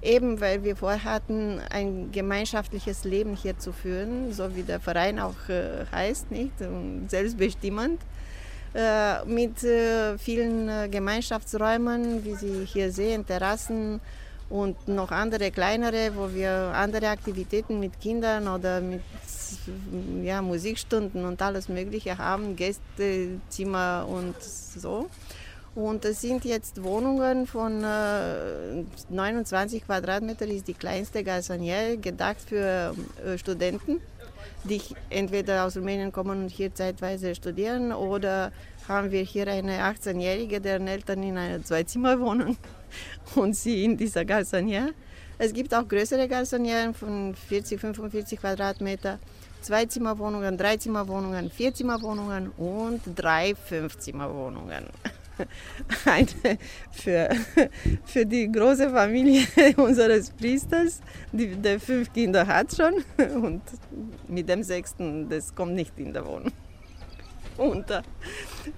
eben 0.01 0.41
weil 0.41 0.65
wir 0.65 0.75
vorhatten, 0.75 1.61
ein 1.69 2.11
gemeinschaftliches 2.11 3.05
Leben 3.05 3.35
hier 3.35 3.57
zu 3.57 3.71
führen, 3.71 4.33
so 4.33 4.55
wie 4.57 4.63
der 4.63 4.81
Verein 4.81 5.19
auch 5.19 5.47
äh, 5.47 5.85
heißt, 5.89 6.31
nicht? 6.31 6.53
Selbstbestimmend. 7.07 8.01
Äh, 8.73 9.23
mit 9.23 9.63
äh, 9.63 10.17
vielen 10.17 10.67
äh, 10.67 10.89
Gemeinschaftsräumen, 10.89 12.25
wie 12.25 12.35
Sie 12.35 12.65
hier 12.65 12.91
sehen, 12.91 13.25
Terrassen, 13.25 14.01
und 14.49 14.87
noch 14.87 15.11
andere 15.11 15.51
kleinere, 15.51 16.15
wo 16.15 16.33
wir 16.33 16.51
andere 16.75 17.09
Aktivitäten 17.09 17.79
mit 17.79 17.99
Kindern 17.99 18.47
oder 18.47 18.81
mit 18.81 19.01
ja, 20.23 20.41
Musikstunden 20.41 21.25
und 21.25 21.41
alles 21.41 21.69
Mögliche 21.69 22.17
haben, 22.17 22.55
Gästezimmer 22.55 24.05
und 24.07 24.35
so. 24.41 25.09
Und 25.73 26.05
es 26.05 26.21
sind 26.21 26.45
jetzt 26.45 26.83
Wohnungen 26.83 27.47
von 27.47 27.83
äh, 27.83 28.85
29 29.09 29.85
Quadratmeter, 29.85 30.47
ist 30.47 30.69
die 30.69 30.73
kleinste 30.73 31.21
Garsonier, 31.21 31.97
gedacht 31.97 32.37
für 32.47 32.95
äh, 33.25 33.37
Studenten, 33.37 33.99
die 34.63 34.81
entweder 35.09 35.65
aus 35.65 35.75
Rumänien 35.75 36.13
kommen 36.13 36.43
und 36.43 36.49
hier 36.49 36.73
zeitweise 36.73 37.35
studieren 37.35 37.91
oder 37.91 38.53
haben 38.87 39.11
wir 39.11 39.23
hier 39.23 39.47
eine 39.47 39.79
18-Jährige, 39.81 40.61
deren 40.61 40.87
Eltern 40.87 41.23
in 41.23 41.37
einer 41.37 41.61
Zweizimmerwohnung 41.61 42.55
und 43.35 43.55
sie 43.55 43.83
in 43.83 43.97
dieser 43.97 44.25
Garsonier. 44.25 44.93
Es 45.37 45.53
gibt 45.53 45.73
auch 45.73 45.87
größere 45.87 46.27
Garsonieren 46.27 46.93
von 46.93 47.35
40, 47.35 47.79
45 47.79 48.39
Quadratmeter, 48.39 49.19
Zweizimmerwohnungen, 49.61 50.57
Dreizimmerwohnungen, 50.57 51.51
Vierzimmerwohnungen 51.51 52.49
und 52.51 53.01
drei 53.15 53.53
Fünfzimmerwohnungen. 53.55 54.85
Eine 56.05 56.57
für, 56.91 57.29
für 58.05 58.25
die 58.25 58.49
große 58.49 58.89
Familie 58.89 59.45
unseres 59.75 60.29
Priesters, 60.29 61.01
die, 61.33 61.55
der 61.55 61.79
fünf 61.81 62.13
Kinder 62.13 62.47
hat 62.47 62.73
schon 62.73 63.03
und 63.35 63.61
mit 64.29 64.47
dem 64.47 64.63
sechsten, 64.63 65.27
das 65.27 65.53
kommt 65.53 65.73
nicht 65.73 65.99
in 65.99 66.13
der 66.13 66.25
Wohnung 66.25 66.53
unter. 67.57 68.03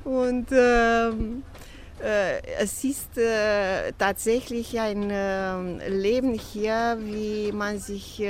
Und 0.04 0.48
ähm, 0.52 1.44
äh, 1.44 1.77
es 2.00 2.84
ist 2.84 3.18
äh, 3.18 3.92
tatsächlich 3.98 4.80
ein 4.80 5.10
äh, 5.10 5.90
Leben 5.90 6.34
hier, 6.34 6.98
wie 7.02 7.52
man 7.52 7.80
sich, 7.80 8.22
äh, 8.22 8.28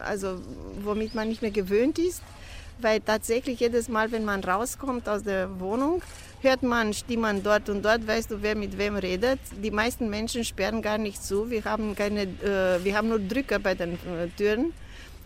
also 0.00 0.40
womit 0.82 1.14
man 1.14 1.28
nicht 1.28 1.42
mehr 1.42 1.50
gewöhnt 1.50 1.98
ist, 1.98 2.22
weil 2.80 3.00
tatsächlich 3.00 3.60
jedes 3.60 3.88
Mal, 3.88 4.10
wenn 4.12 4.24
man 4.24 4.42
rauskommt 4.42 5.08
aus 5.08 5.22
der 5.22 5.60
Wohnung, 5.60 6.02
hört 6.40 6.62
man 6.62 6.92
Stimmen 6.92 7.42
dort 7.42 7.68
und 7.68 7.84
dort, 7.84 8.06
weißt 8.06 8.30
du, 8.30 8.42
wer 8.42 8.56
mit 8.56 8.78
wem 8.78 8.96
redet. 8.96 9.40
Die 9.62 9.70
meisten 9.70 10.08
Menschen 10.08 10.44
sperren 10.44 10.82
gar 10.82 10.98
nicht 10.98 11.22
zu, 11.22 11.50
wir 11.50 11.64
haben, 11.64 11.94
keine, 11.94 12.22
äh, 12.22 12.84
wir 12.84 12.96
haben 12.96 13.08
nur 13.08 13.18
Drücker 13.18 13.58
bei 13.58 13.74
den 13.74 13.94
äh, 13.94 14.28
Türen. 14.36 14.72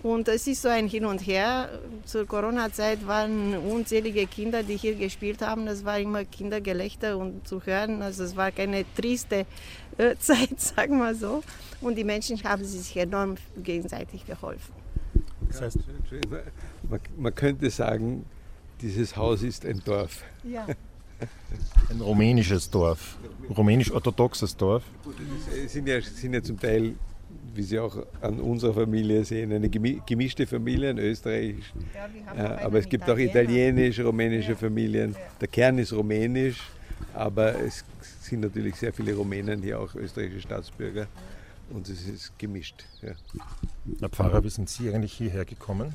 Und 0.02 0.26
es 0.26 0.46
ist 0.48 0.62
so 0.62 0.68
ein 0.68 0.88
Hin 0.88 1.04
und 1.04 1.20
Her. 1.20 1.68
Zur 2.04 2.26
Corona-Zeit 2.26 3.06
waren 3.06 3.56
unzählige 3.56 4.26
Kinder, 4.26 4.62
die 4.64 4.76
hier 4.76 4.96
gespielt 4.96 5.42
haben. 5.42 5.66
Das 5.66 5.84
war 5.84 5.98
immer 5.98 6.24
Kindergelächter 6.24 7.16
und 7.16 7.46
zu 7.46 7.64
hören. 7.64 8.02
Also 8.02 8.24
es 8.24 8.36
war 8.36 8.50
keine 8.50 8.84
triste 8.96 9.46
äh, 9.98 10.16
Zeit, 10.18 10.60
sagen 10.60 10.98
wir 10.98 11.14
so. 11.14 11.42
Und 11.80 11.96
die 11.96 12.04
Menschen 12.04 12.42
haben 12.42 12.64
sich 12.64 12.96
enorm 12.96 13.36
gegenseitig 13.62 14.26
geholfen. 14.26 14.72
Das 15.48 15.60
heißt, 15.60 15.78
man, 16.88 17.00
man 17.16 17.34
könnte 17.34 17.70
sagen, 17.70 18.24
dieses 18.80 19.16
Haus 19.16 19.42
ist 19.42 19.64
ein 19.64 19.80
Dorf. 19.84 20.22
Ja. 20.42 20.66
Ein 21.88 22.00
rumänisches 22.00 22.68
Dorf, 22.68 23.16
rumänisch-orthodoxes 23.48 24.56
Dorf. 24.56 24.82
Es 25.64 25.72
sind 25.72 25.86
ja, 25.86 26.00
sind 26.00 26.34
ja 26.34 26.42
zum 26.42 26.58
Teil 26.58 26.96
wie 27.54 27.62
Sie 27.62 27.78
auch 27.78 27.96
an 28.20 28.40
unserer 28.40 28.74
Familie 28.74 29.24
sehen, 29.24 29.52
eine 29.52 29.68
gemischte 29.68 30.46
Familie, 30.46 30.90
ein 30.90 30.98
österreichisch, 30.98 31.72
ja, 32.36 32.58
aber 32.58 32.78
es 32.78 32.88
gibt 32.88 33.04
Italiener. 33.04 33.30
auch 33.30 33.34
italienische, 33.34 34.04
rumänische 34.04 34.52
ja. 34.52 34.56
Familien. 34.56 35.14
Der 35.40 35.48
Kern 35.48 35.78
ist 35.78 35.92
rumänisch, 35.92 36.60
aber 37.14 37.58
es 37.60 37.84
sind 38.20 38.40
natürlich 38.40 38.76
sehr 38.76 38.92
viele 38.92 39.14
Rumänen 39.14 39.62
hier 39.62 39.80
auch 39.80 39.94
österreichische 39.94 40.42
Staatsbürger 40.42 41.06
und 41.70 41.88
es 41.88 42.08
ist 42.08 42.38
gemischt. 42.38 42.84
Ja. 43.02 43.12
Herr 44.00 44.08
Pfarrer, 44.08 44.42
wie 44.44 44.50
sind 44.50 44.68
Sie 44.68 44.92
eigentlich 44.92 45.12
hierher 45.12 45.44
gekommen? 45.44 45.94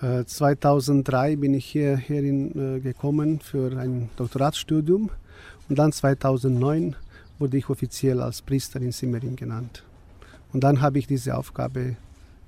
2003 0.00 1.32
äh, 1.32 1.36
bin 1.36 1.54
ich 1.54 1.64
hierher 1.64 2.22
äh, 2.22 2.80
gekommen 2.80 3.40
für 3.40 3.78
ein 3.78 4.10
Doktoratsstudium 4.16 5.10
und 5.68 5.78
dann 5.78 5.92
2009 5.92 6.96
wurde 7.38 7.56
ich 7.56 7.68
offiziell 7.68 8.20
als 8.20 8.42
Priester 8.42 8.80
in 8.80 8.92
Simmering 8.92 9.36
genannt. 9.36 9.84
Und 10.52 10.62
dann 10.62 10.80
habe 10.80 10.98
ich 10.98 11.06
diese 11.06 11.36
Aufgabe, 11.36 11.96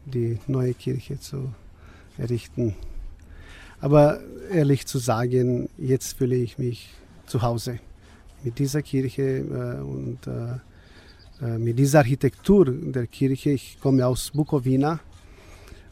die 0.05 0.39
neue 0.47 0.75
Kirche 0.75 1.19
zu 1.19 1.53
errichten. 2.19 2.75
Aber 3.81 4.21
ehrlich 4.51 4.87
zu 4.87 4.99
sagen, 4.99 5.69
jetzt 5.77 6.17
fühle 6.17 6.37
ich 6.37 6.59
mich 6.59 6.91
zu 7.27 7.43
Hause 7.43 7.81
mit 8.45 8.59
dieser 8.59 8.83
Kirche 8.83 9.23
äh, 9.23 9.81
und 9.83 10.27
äh, 10.27 10.59
äh, 11.43 11.59
mit 11.59 11.79
dieser 11.79 11.99
Architektur 11.99 12.67
der 12.67 13.07
Kirche. 13.07 13.51
Ich 13.51 13.79
komme 13.81 14.07
aus 14.07 14.31
Bukowina 14.31 15.01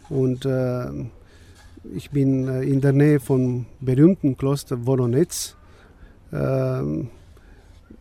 und 0.08 0.46
äh, 0.46 0.86
ich 1.94 2.10
bin 2.10 2.48
äh, 2.48 2.62
in 2.62 2.80
der 2.80 2.92
Nähe 2.92 3.20
vom 3.20 3.66
berühmten 3.80 4.36
Kloster 4.36 4.86
Voronezh. 4.86 5.56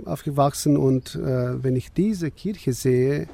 Aufgewachsen 0.08 0.78
und 0.78 1.16
äh, 1.16 1.64
wenn 1.64 1.76
ich 1.76 1.92
diese 1.92 2.32
Kirche 2.32 2.74
sehe 2.74 3.28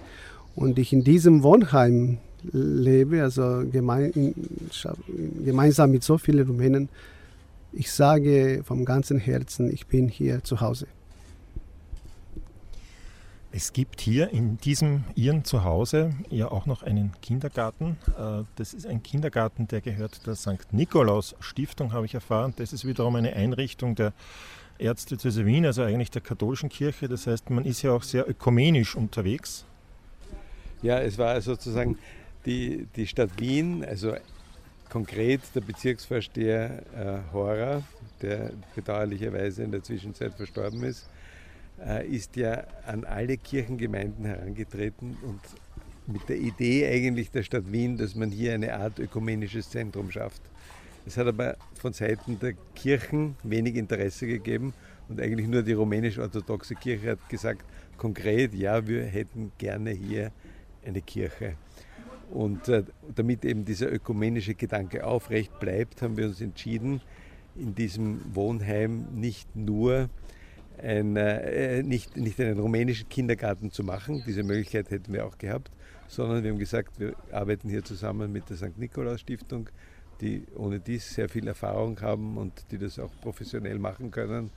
und 0.56 0.80
ich 0.80 0.94
in 0.94 1.04
diesem 1.04 1.44
Wohnheim 1.44 2.18
lebe, 2.52 3.22
also 3.22 3.64
gemein, 3.72 4.34
gemeinsam 5.44 5.92
mit 5.92 6.04
so 6.04 6.18
vielen 6.18 6.48
Rumänen, 6.48 6.90
ich 7.72 7.92
sage 7.92 8.62
vom 8.64 8.86
ganzen 8.86 9.20
Herzen, 9.20 9.72
ich 9.72 9.88
bin 9.88 10.08
hier 10.08 10.44
zu 10.44 10.62
Hause. 10.62 10.88
Es 13.52 13.74
gibt 13.74 14.00
hier 14.00 14.30
in 14.30 14.58
diesem 14.60 15.06
Ihren 15.16 15.44
Zuhause 15.44 16.12
ja 16.30 16.52
auch 16.52 16.68
noch 16.68 16.84
einen 16.84 17.14
Kindergarten. 17.22 17.98
Äh, 18.16 18.44
das 18.56 18.76
ist 18.76 18.86
ein 18.86 19.02
Kindergarten, 19.02 19.68
der 19.68 19.82
gehört 19.82 20.26
der 20.28 20.36
St. 20.36 20.72
Nikolaus 20.72 21.36
Stiftung, 21.40 21.92
habe 21.92 22.06
ich 22.06 22.14
erfahren. 22.14 22.54
Das 22.58 22.74
ist 22.74 22.86
wiederum 22.86 23.16
eine 23.16 23.34
Einrichtung 23.34 23.96
der 23.96 24.14
Erzdiözese 24.80 25.46
Wien, 25.46 25.66
also 25.66 25.84
eigentlich 25.84 26.12
der 26.12 26.22
katholischen 26.22 26.70
Kirche. 26.70 27.08
Das 27.08 27.28
heißt, 27.28 27.50
man 27.50 27.66
ist 27.66 27.82
ja 27.82 27.92
auch 27.92 28.04
sehr 28.04 28.28
ökumenisch 28.28 28.96
unterwegs. 28.96 29.66
Ja, 30.82 31.00
es 31.00 31.18
war 31.18 31.40
sozusagen 31.42 31.98
die, 32.46 32.88
die 32.96 33.06
Stadt 33.06 33.32
Wien, 33.38 33.84
also 33.84 34.16
konkret 34.90 35.42
der 35.54 35.62
Bezirksvorsteher 35.62 36.84
äh, 36.96 37.34
Hora, 37.34 37.84
der 38.22 38.52
bedauerlicherweise 38.76 39.64
in 39.64 39.72
der 39.72 39.84
Zwischenzeit 39.84 40.34
verstorben 40.34 40.84
ist, 40.84 41.10
äh, 41.86 42.08
ist 42.08 42.36
ja 42.36 42.64
an 42.86 43.04
alle 43.04 43.38
Kirchengemeinden 43.38 44.26
herangetreten 44.26 45.18
und 45.22 45.42
mit 46.08 46.28
der 46.28 46.38
Idee 46.38 46.88
eigentlich 46.88 47.30
der 47.30 47.44
Stadt 47.44 47.72
Wien, 47.72 47.98
dass 47.98 48.16
man 48.16 48.32
hier 48.32 48.54
eine 48.54 48.74
Art 48.74 48.98
ökumenisches 49.00 49.70
Zentrum 49.70 50.12
schafft. 50.12 50.42
Es 51.10 51.18
hat 51.18 51.26
aber 51.26 51.58
von 51.74 51.92
Seiten 51.92 52.38
der 52.40 52.54
Kirchen 52.76 53.36
wenig 53.42 53.76
Interesse 53.78 54.28
gegeben 54.28 54.76
und 55.08 55.20
eigentlich 55.20 55.48
nur 55.48 55.64
die 55.64 55.74
rumänisch-orthodoxe 55.74 56.76
Kirche 56.76 57.10
hat 57.10 57.30
gesagt, 57.30 57.66
konkret, 57.98 58.54
ja, 58.54 58.88
wir 58.88 59.06
hätten 59.06 59.52
gerne 59.58 59.90
hier 59.90 60.32
eine 60.86 61.02
Kirche. 61.02 61.56
Und 62.30 62.68
äh, 62.68 62.84
damit 63.16 63.44
eben 63.44 63.66
dieser 63.66 63.92
ökumenische 63.92 64.54
Gedanke 64.54 65.04
aufrecht 65.04 65.60
bleibt, 65.60 66.04
haben 66.04 66.16
wir 66.16 66.28
uns 66.28 66.42
entschieden, 66.42 67.02
in 67.56 67.74
diesem 67.74 68.22
Wohnheim 68.36 69.08
nicht 69.16 69.56
nur 69.56 70.12
ein, 70.78 71.16
äh, 71.16 71.82
nicht, 71.82 72.18
nicht 72.18 72.40
einen 72.40 72.60
rumänischen 72.60 73.10
Kindergarten 73.10 73.72
zu 73.72 73.84
machen, 73.84 74.22
diese 74.28 74.44
Möglichkeit 74.44 74.92
hätten 74.92 75.12
wir 75.12 75.26
auch 75.26 75.40
gehabt, 75.40 75.72
sondern 76.08 76.44
wir 76.44 76.52
haben 76.52 76.60
gesagt, 76.60 77.00
wir 77.00 77.16
arbeiten 77.32 77.68
hier 77.68 77.84
zusammen 77.84 78.32
mit 78.32 78.48
der 78.52 78.58
St. 78.58 78.78
Nikolaus 78.78 79.22
Stiftung, 79.22 79.72
die 80.22 80.44
ohne 80.56 80.80
dies 80.80 81.14
sehr 81.14 81.30
viel 81.30 81.48
Erfahrung 81.48 82.00
haben 82.02 82.38
und 82.38 82.54
die 82.72 82.78
das 82.78 83.00
auch 83.00 83.12
professionell 83.22 83.80
machen 83.80 84.12
können. 84.12 84.52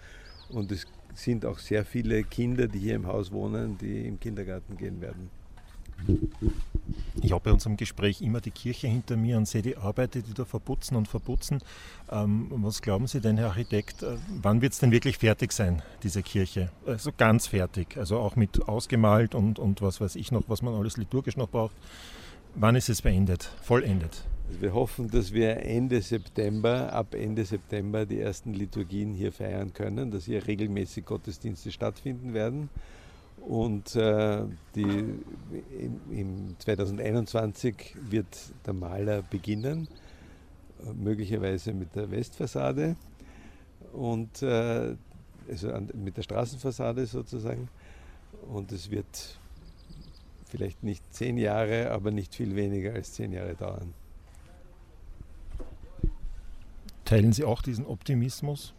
Und 0.50 0.70
es 0.72 0.86
sind 1.14 1.44
auch 1.44 1.58
sehr 1.58 1.84
viele 1.84 2.24
Kinder, 2.24 2.68
die 2.68 2.78
hier 2.78 2.96
im 2.96 3.06
Haus 3.06 3.32
wohnen, 3.32 3.78
die 3.78 4.06
im 4.06 4.18
Kindergarten 4.20 4.76
gehen 4.76 5.00
werden. 5.00 5.30
Ich 7.22 7.30
habe 7.30 7.44
bei 7.44 7.52
unserem 7.52 7.76
Gespräch 7.76 8.20
immer 8.22 8.40
die 8.40 8.50
Kirche 8.50 8.88
hinter 8.88 9.16
mir 9.16 9.36
und 9.36 9.46
sehe 9.46 9.62
die 9.62 9.76
Arbeiter, 9.76 10.20
die 10.20 10.34
da 10.34 10.44
verputzen 10.44 10.96
und 10.96 11.06
verputzen. 11.06 11.60
Ähm, 12.10 12.48
was 12.50 12.82
glauben 12.82 13.06
Sie 13.06 13.20
denn, 13.20 13.36
Herr 13.36 13.48
Architekt, 13.48 14.02
äh, 14.02 14.16
wann 14.42 14.60
wird 14.62 14.72
es 14.72 14.80
denn 14.80 14.90
wirklich 14.90 15.18
fertig 15.18 15.52
sein, 15.52 15.82
diese 16.02 16.22
Kirche? 16.22 16.70
Also 16.86 17.12
ganz 17.16 17.46
fertig, 17.46 17.96
also 17.96 18.18
auch 18.18 18.34
mit 18.34 18.66
ausgemalt 18.66 19.34
und, 19.34 19.58
und 19.58 19.80
was 19.82 20.00
weiß 20.00 20.16
ich 20.16 20.32
noch, 20.32 20.42
was 20.48 20.62
man 20.62 20.74
alles 20.74 20.96
liturgisch 20.96 21.36
noch 21.36 21.48
braucht. 21.48 21.76
Wann 22.54 22.74
ist 22.74 22.88
es 22.88 23.02
beendet, 23.02 23.44
vollendet? 23.62 24.24
Wir 24.60 24.74
hoffen, 24.74 25.10
dass 25.10 25.32
wir 25.32 25.56
Ende 25.64 26.00
September, 26.02 26.92
ab 26.92 27.14
Ende 27.14 27.44
September 27.44 28.06
die 28.06 28.20
ersten 28.20 28.54
Liturgien 28.54 29.12
hier 29.12 29.32
feiern 29.32 29.72
können, 29.72 30.10
dass 30.10 30.24
hier 30.24 30.46
regelmäßig 30.46 31.04
Gottesdienste 31.04 31.72
stattfinden 31.72 32.34
werden. 32.34 32.68
Und 33.40 33.96
äh, 33.96 34.44
die, 34.76 34.82
im, 34.82 36.00
im 36.10 36.56
2021 36.58 37.96
wird 38.08 38.26
der 38.64 38.72
Maler 38.72 39.22
beginnen, 39.22 39.88
möglicherweise 40.94 41.72
mit 41.72 41.94
der 41.96 42.10
Westfassade 42.10 42.96
und 43.92 44.42
äh, 44.42 44.94
also 45.48 45.72
an, 45.72 45.90
mit 45.94 46.16
der 46.16 46.22
Straßenfassade 46.22 47.06
sozusagen. 47.06 47.68
Und 48.52 48.72
es 48.72 48.90
wird 48.90 49.38
vielleicht 50.48 50.82
nicht 50.82 51.02
zehn 51.12 51.38
Jahre, 51.38 51.90
aber 51.90 52.10
nicht 52.10 52.34
viel 52.34 52.54
weniger 52.54 52.92
als 52.92 53.12
zehn 53.12 53.32
Jahre 53.32 53.54
dauern. 53.54 53.94
Teilen 57.04 57.32
Sie 57.32 57.44
auch 57.44 57.62
diesen 57.62 57.86
Optimismus? 57.86 58.74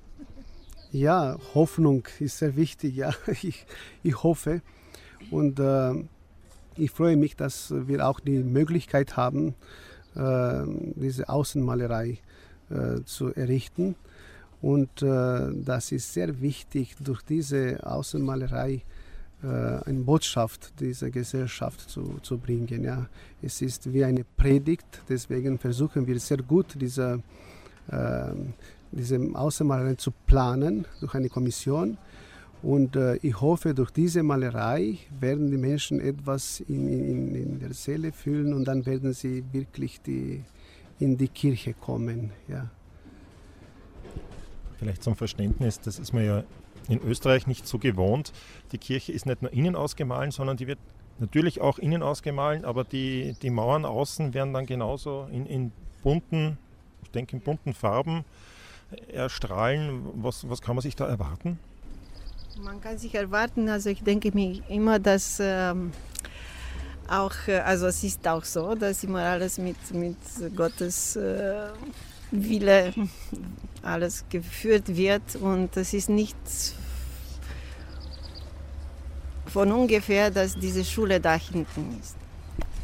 Ja, 0.91 1.38
Hoffnung 1.55 2.07
ist 2.19 2.38
sehr 2.38 2.55
wichtig. 2.55 2.95
Ja, 2.95 3.13
ich, 3.41 3.65
ich 4.03 4.23
hoffe 4.23 4.62
und 5.31 5.59
äh, 5.59 5.93
ich 6.75 6.91
freue 6.91 7.17
mich, 7.17 7.36
dass 7.36 7.73
wir 7.75 8.07
auch 8.07 8.19
die 8.19 8.43
Möglichkeit 8.43 9.17
haben, 9.17 9.55
äh, 10.15 10.63
diese 10.95 11.29
Außenmalerei 11.29 12.19
äh, 12.69 13.03
zu 13.05 13.33
errichten. 13.33 13.95
Und 14.62 15.01
äh, 15.01 15.51
das 15.53 15.91
ist 15.91 16.13
sehr 16.13 16.41
wichtig, 16.41 16.95
durch 16.99 17.21
diese 17.21 17.86
Außenmalerei 17.86 18.83
äh, 19.43 19.47
eine 19.47 19.99
Botschaft 19.99 20.79
dieser 20.79 21.12
Gesellschaft 21.12 21.89
zu, 21.89 22.19
zu 22.21 22.38
bringen. 22.38 22.83
Ja. 22.83 23.07
Es 23.41 23.62
ist 23.62 23.91
wie 23.91 24.05
eine 24.05 24.23
Predigt, 24.23 25.01
deswegen 25.09 25.59
versuchen 25.59 26.07
wir 26.07 26.19
sehr 26.19 26.38
gut, 26.38 26.67
diese 26.79 27.21
diese 28.91 29.19
Außenmalerei 29.34 29.96
zu 29.96 30.12
planen 30.26 30.86
durch 31.00 31.13
eine 31.15 31.30
Kommission. 31.30 31.98
Und 32.63 32.96
äh, 32.96 33.17
ich 33.17 33.41
hoffe, 33.41 33.74
durch 33.74 33.91
diese 33.91 34.24
Malerei 34.24 34.98
werden 35.19 35.52
die 35.52 35.58
Menschen 35.58 36.00
etwas 36.00 36.62
in, 36.62 36.88
in, 36.88 37.36
in, 37.36 37.60
der 37.60 37.74
Seele 37.74 38.13
fühlen 38.13 38.54
und 38.54 38.65
dann 38.65 38.86
werden 38.86 39.12
sie 39.12 39.43
wirklich 39.52 40.00
die, 40.02 40.43
in 40.98 41.17
die 41.17 41.28
Kirche 41.28 41.74
kommen. 41.74 42.32
Ja. 42.48 42.69
Vielleicht 44.80 45.04
zum 45.04 45.17
Verständnis, 45.17 45.82
das 45.82 46.00
ist 46.00 46.13
man 46.13 46.26
ja 46.26 46.43
in 46.88 47.02
Österreich 47.02 47.48
nicht 47.48 47.67
so 47.67 47.80
gewohnt. 47.80 48.32
Die 48.72 48.78
Kirche 48.78 49.12
ist 49.12 49.26
nicht 49.26 49.41
nur 49.41 49.52
innen 49.52 49.76
ausgemahlen, 49.76 50.32
sondern 50.32 50.56
die 50.56 50.67
wird 50.67 50.80
natürlich 51.19 51.60
auch 51.60 51.80
innen 51.80 52.02
ausgemahlen, 52.02 52.63
aber 52.63 52.86
die, 52.86 53.36
die 53.41 53.50
Mauern 53.50 53.84
außen 53.84 54.34
werden 54.34 54.54
dann 54.54 54.65
genauso 54.65 55.28
in, 55.32 55.46
in 55.46 55.72
bunten, 56.02 56.58
denke 57.13 57.36
in 57.36 57.41
bunten 57.41 57.73
Farben 57.73 58.26
erstrahlen. 59.12 60.04
Was, 60.15 60.49
was 60.49 60.62
kann 60.62 60.76
man 60.76 60.82
sich 60.82 60.95
da 60.95 61.08
erwarten? 61.08 61.60
Man 62.62 62.82
kann 62.82 62.97
sich 62.97 63.15
erwarten, 63.15 63.67
also 63.67 63.89
ich 63.89 64.04
denke 64.04 64.32
mir 64.32 64.62
immer, 64.69 64.99
dass 64.99 65.39
ähm, 65.41 65.91
auch, 67.08 67.34
äh, 67.47 67.60
also 67.60 67.88
es 67.88 68.04
ist 68.04 68.28
auch 68.28 68.43
so, 68.43 68.76
dass 68.76 69.04
immer 69.04 69.23
alles 69.23 69.58
mit, 69.58 69.78
mit 69.93 70.17
Gottes 70.56 71.15
äh, 71.15 71.69
Wille 72.32 72.93
alles 73.82 74.26
geführt 74.30 74.95
wird 74.95 75.36
und 75.36 75.76
es 75.78 75.93
ist 75.93 76.10
nicht 76.10 76.38
von 79.47 79.71
ungefähr, 79.71 80.32
dass 80.32 80.56
diese 80.56 80.84
Schule 80.84 81.19
da 81.19 81.36
hinten 81.36 81.99
ist. 81.99 82.15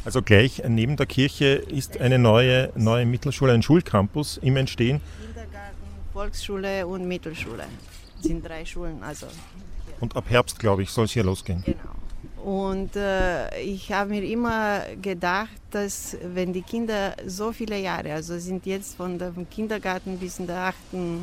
Also 0.10 0.24
gleich 0.24 0.64
neben 0.68 0.98
der 0.98 1.06
Kirche 1.06 1.46
ist 1.46 2.02
eine 2.02 2.18
neue, 2.18 2.72
neue 2.76 3.06
Mittelschule, 3.06 3.54
ein 3.54 3.62
Schulcampus 3.62 4.40
im 4.42 4.58
Entstehen. 4.58 5.02
Volksschule 6.14 6.88
und 6.88 7.08
Mittelschule. 7.08 7.66
Das 8.16 8.24
sind 8.24 8.44
drei 8.44 8.66
Schulen. 8.66 9.04
Also. 9.04 9.28
Und 10.00 10.16
ab 10.16 10.26
Herbst, 10.28 10.58
glaube 10.58 10.82
ich, 10.82 10.90
soll 10.90 11.06
es 11.06 11.12
hier 11.12 11.24
losgehen. 11.24 11.64
Genau. 11.64 12.44
Und 12.44 12.96
äh, 12.96 13.62
ich 13.62 13.92
habe 13.92 14.10
mir 14.10 14.24
immer 14.24 14.82
gedacht, 15.00 15.62
dass 15.70 16.18
wenn 16.24 16.54
die 16.54 16.64
Kinder 16.64 17.14
so 17.28 17.52
viele 17.52 17.80
Jahre, 17.80 18.12
also 18.14 18.40
sind 18.40 18.66
jetzt 18.66 18.98
von 18.98 19.20
dem 19.20 19.48
Kindergarten 19.48 20.18
bis 20.18 20.40
in 20.40 20.48
der 20.48 20.58
achten 20.58 21.20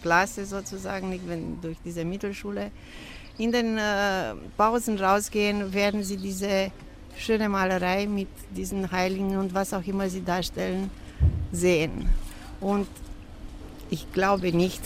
Klasse 0.00 0.44
sozusagen, 0.44 1.08
nicht 1.08 1.28
wenn, 1.28 1.60
durch 1.60 1.78
diese 1.84 2.04
Mittelschule, 2.04 2.70
in 3.36 3.50
den 3.50 3.78
äh, 3.78 4.36
Pausen 4.56 4.96
rausgehen, 4.96 5.74
werden 5.74 6.04
sie 6.04 6.18
diese 6.18 6.70
schöne 7.18 7.48
Malerei 7.48 8.06
mit 8.06 8.28
diesen 8.50 8.90
Heiligen 8.90 9.36
und 9.36 9.54
was 9.54 9.74
auch 9.74 9.86
immer 9.86 10.08
sie 10.08 10.24
darstellen, 10.24 10.90
sehen. 11.52 12.08
Und 12.60 12.88
ich 13.90 14.12
glaube 14.12 14.52
nicht, 14.52 14.82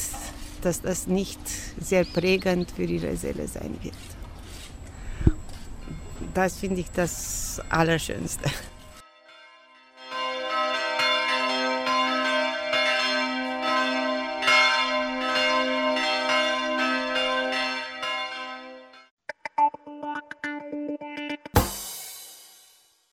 dass 0.63 0.81
das 0.81 1.07
nicht 1.07 1.41
sehr 1.81 2.05
prägend 2.05 2.71
für 2.71 2.85
ihre 2.85 3.17
Seele 3.17 3.47
sein 3.49 3.77
wird. 3.83 3.95
Das 6.35 6.57
finde 6.57 6.81
ich 6.81 6.91
das 6.91 7.61
Allerschönste. 7.69 8.49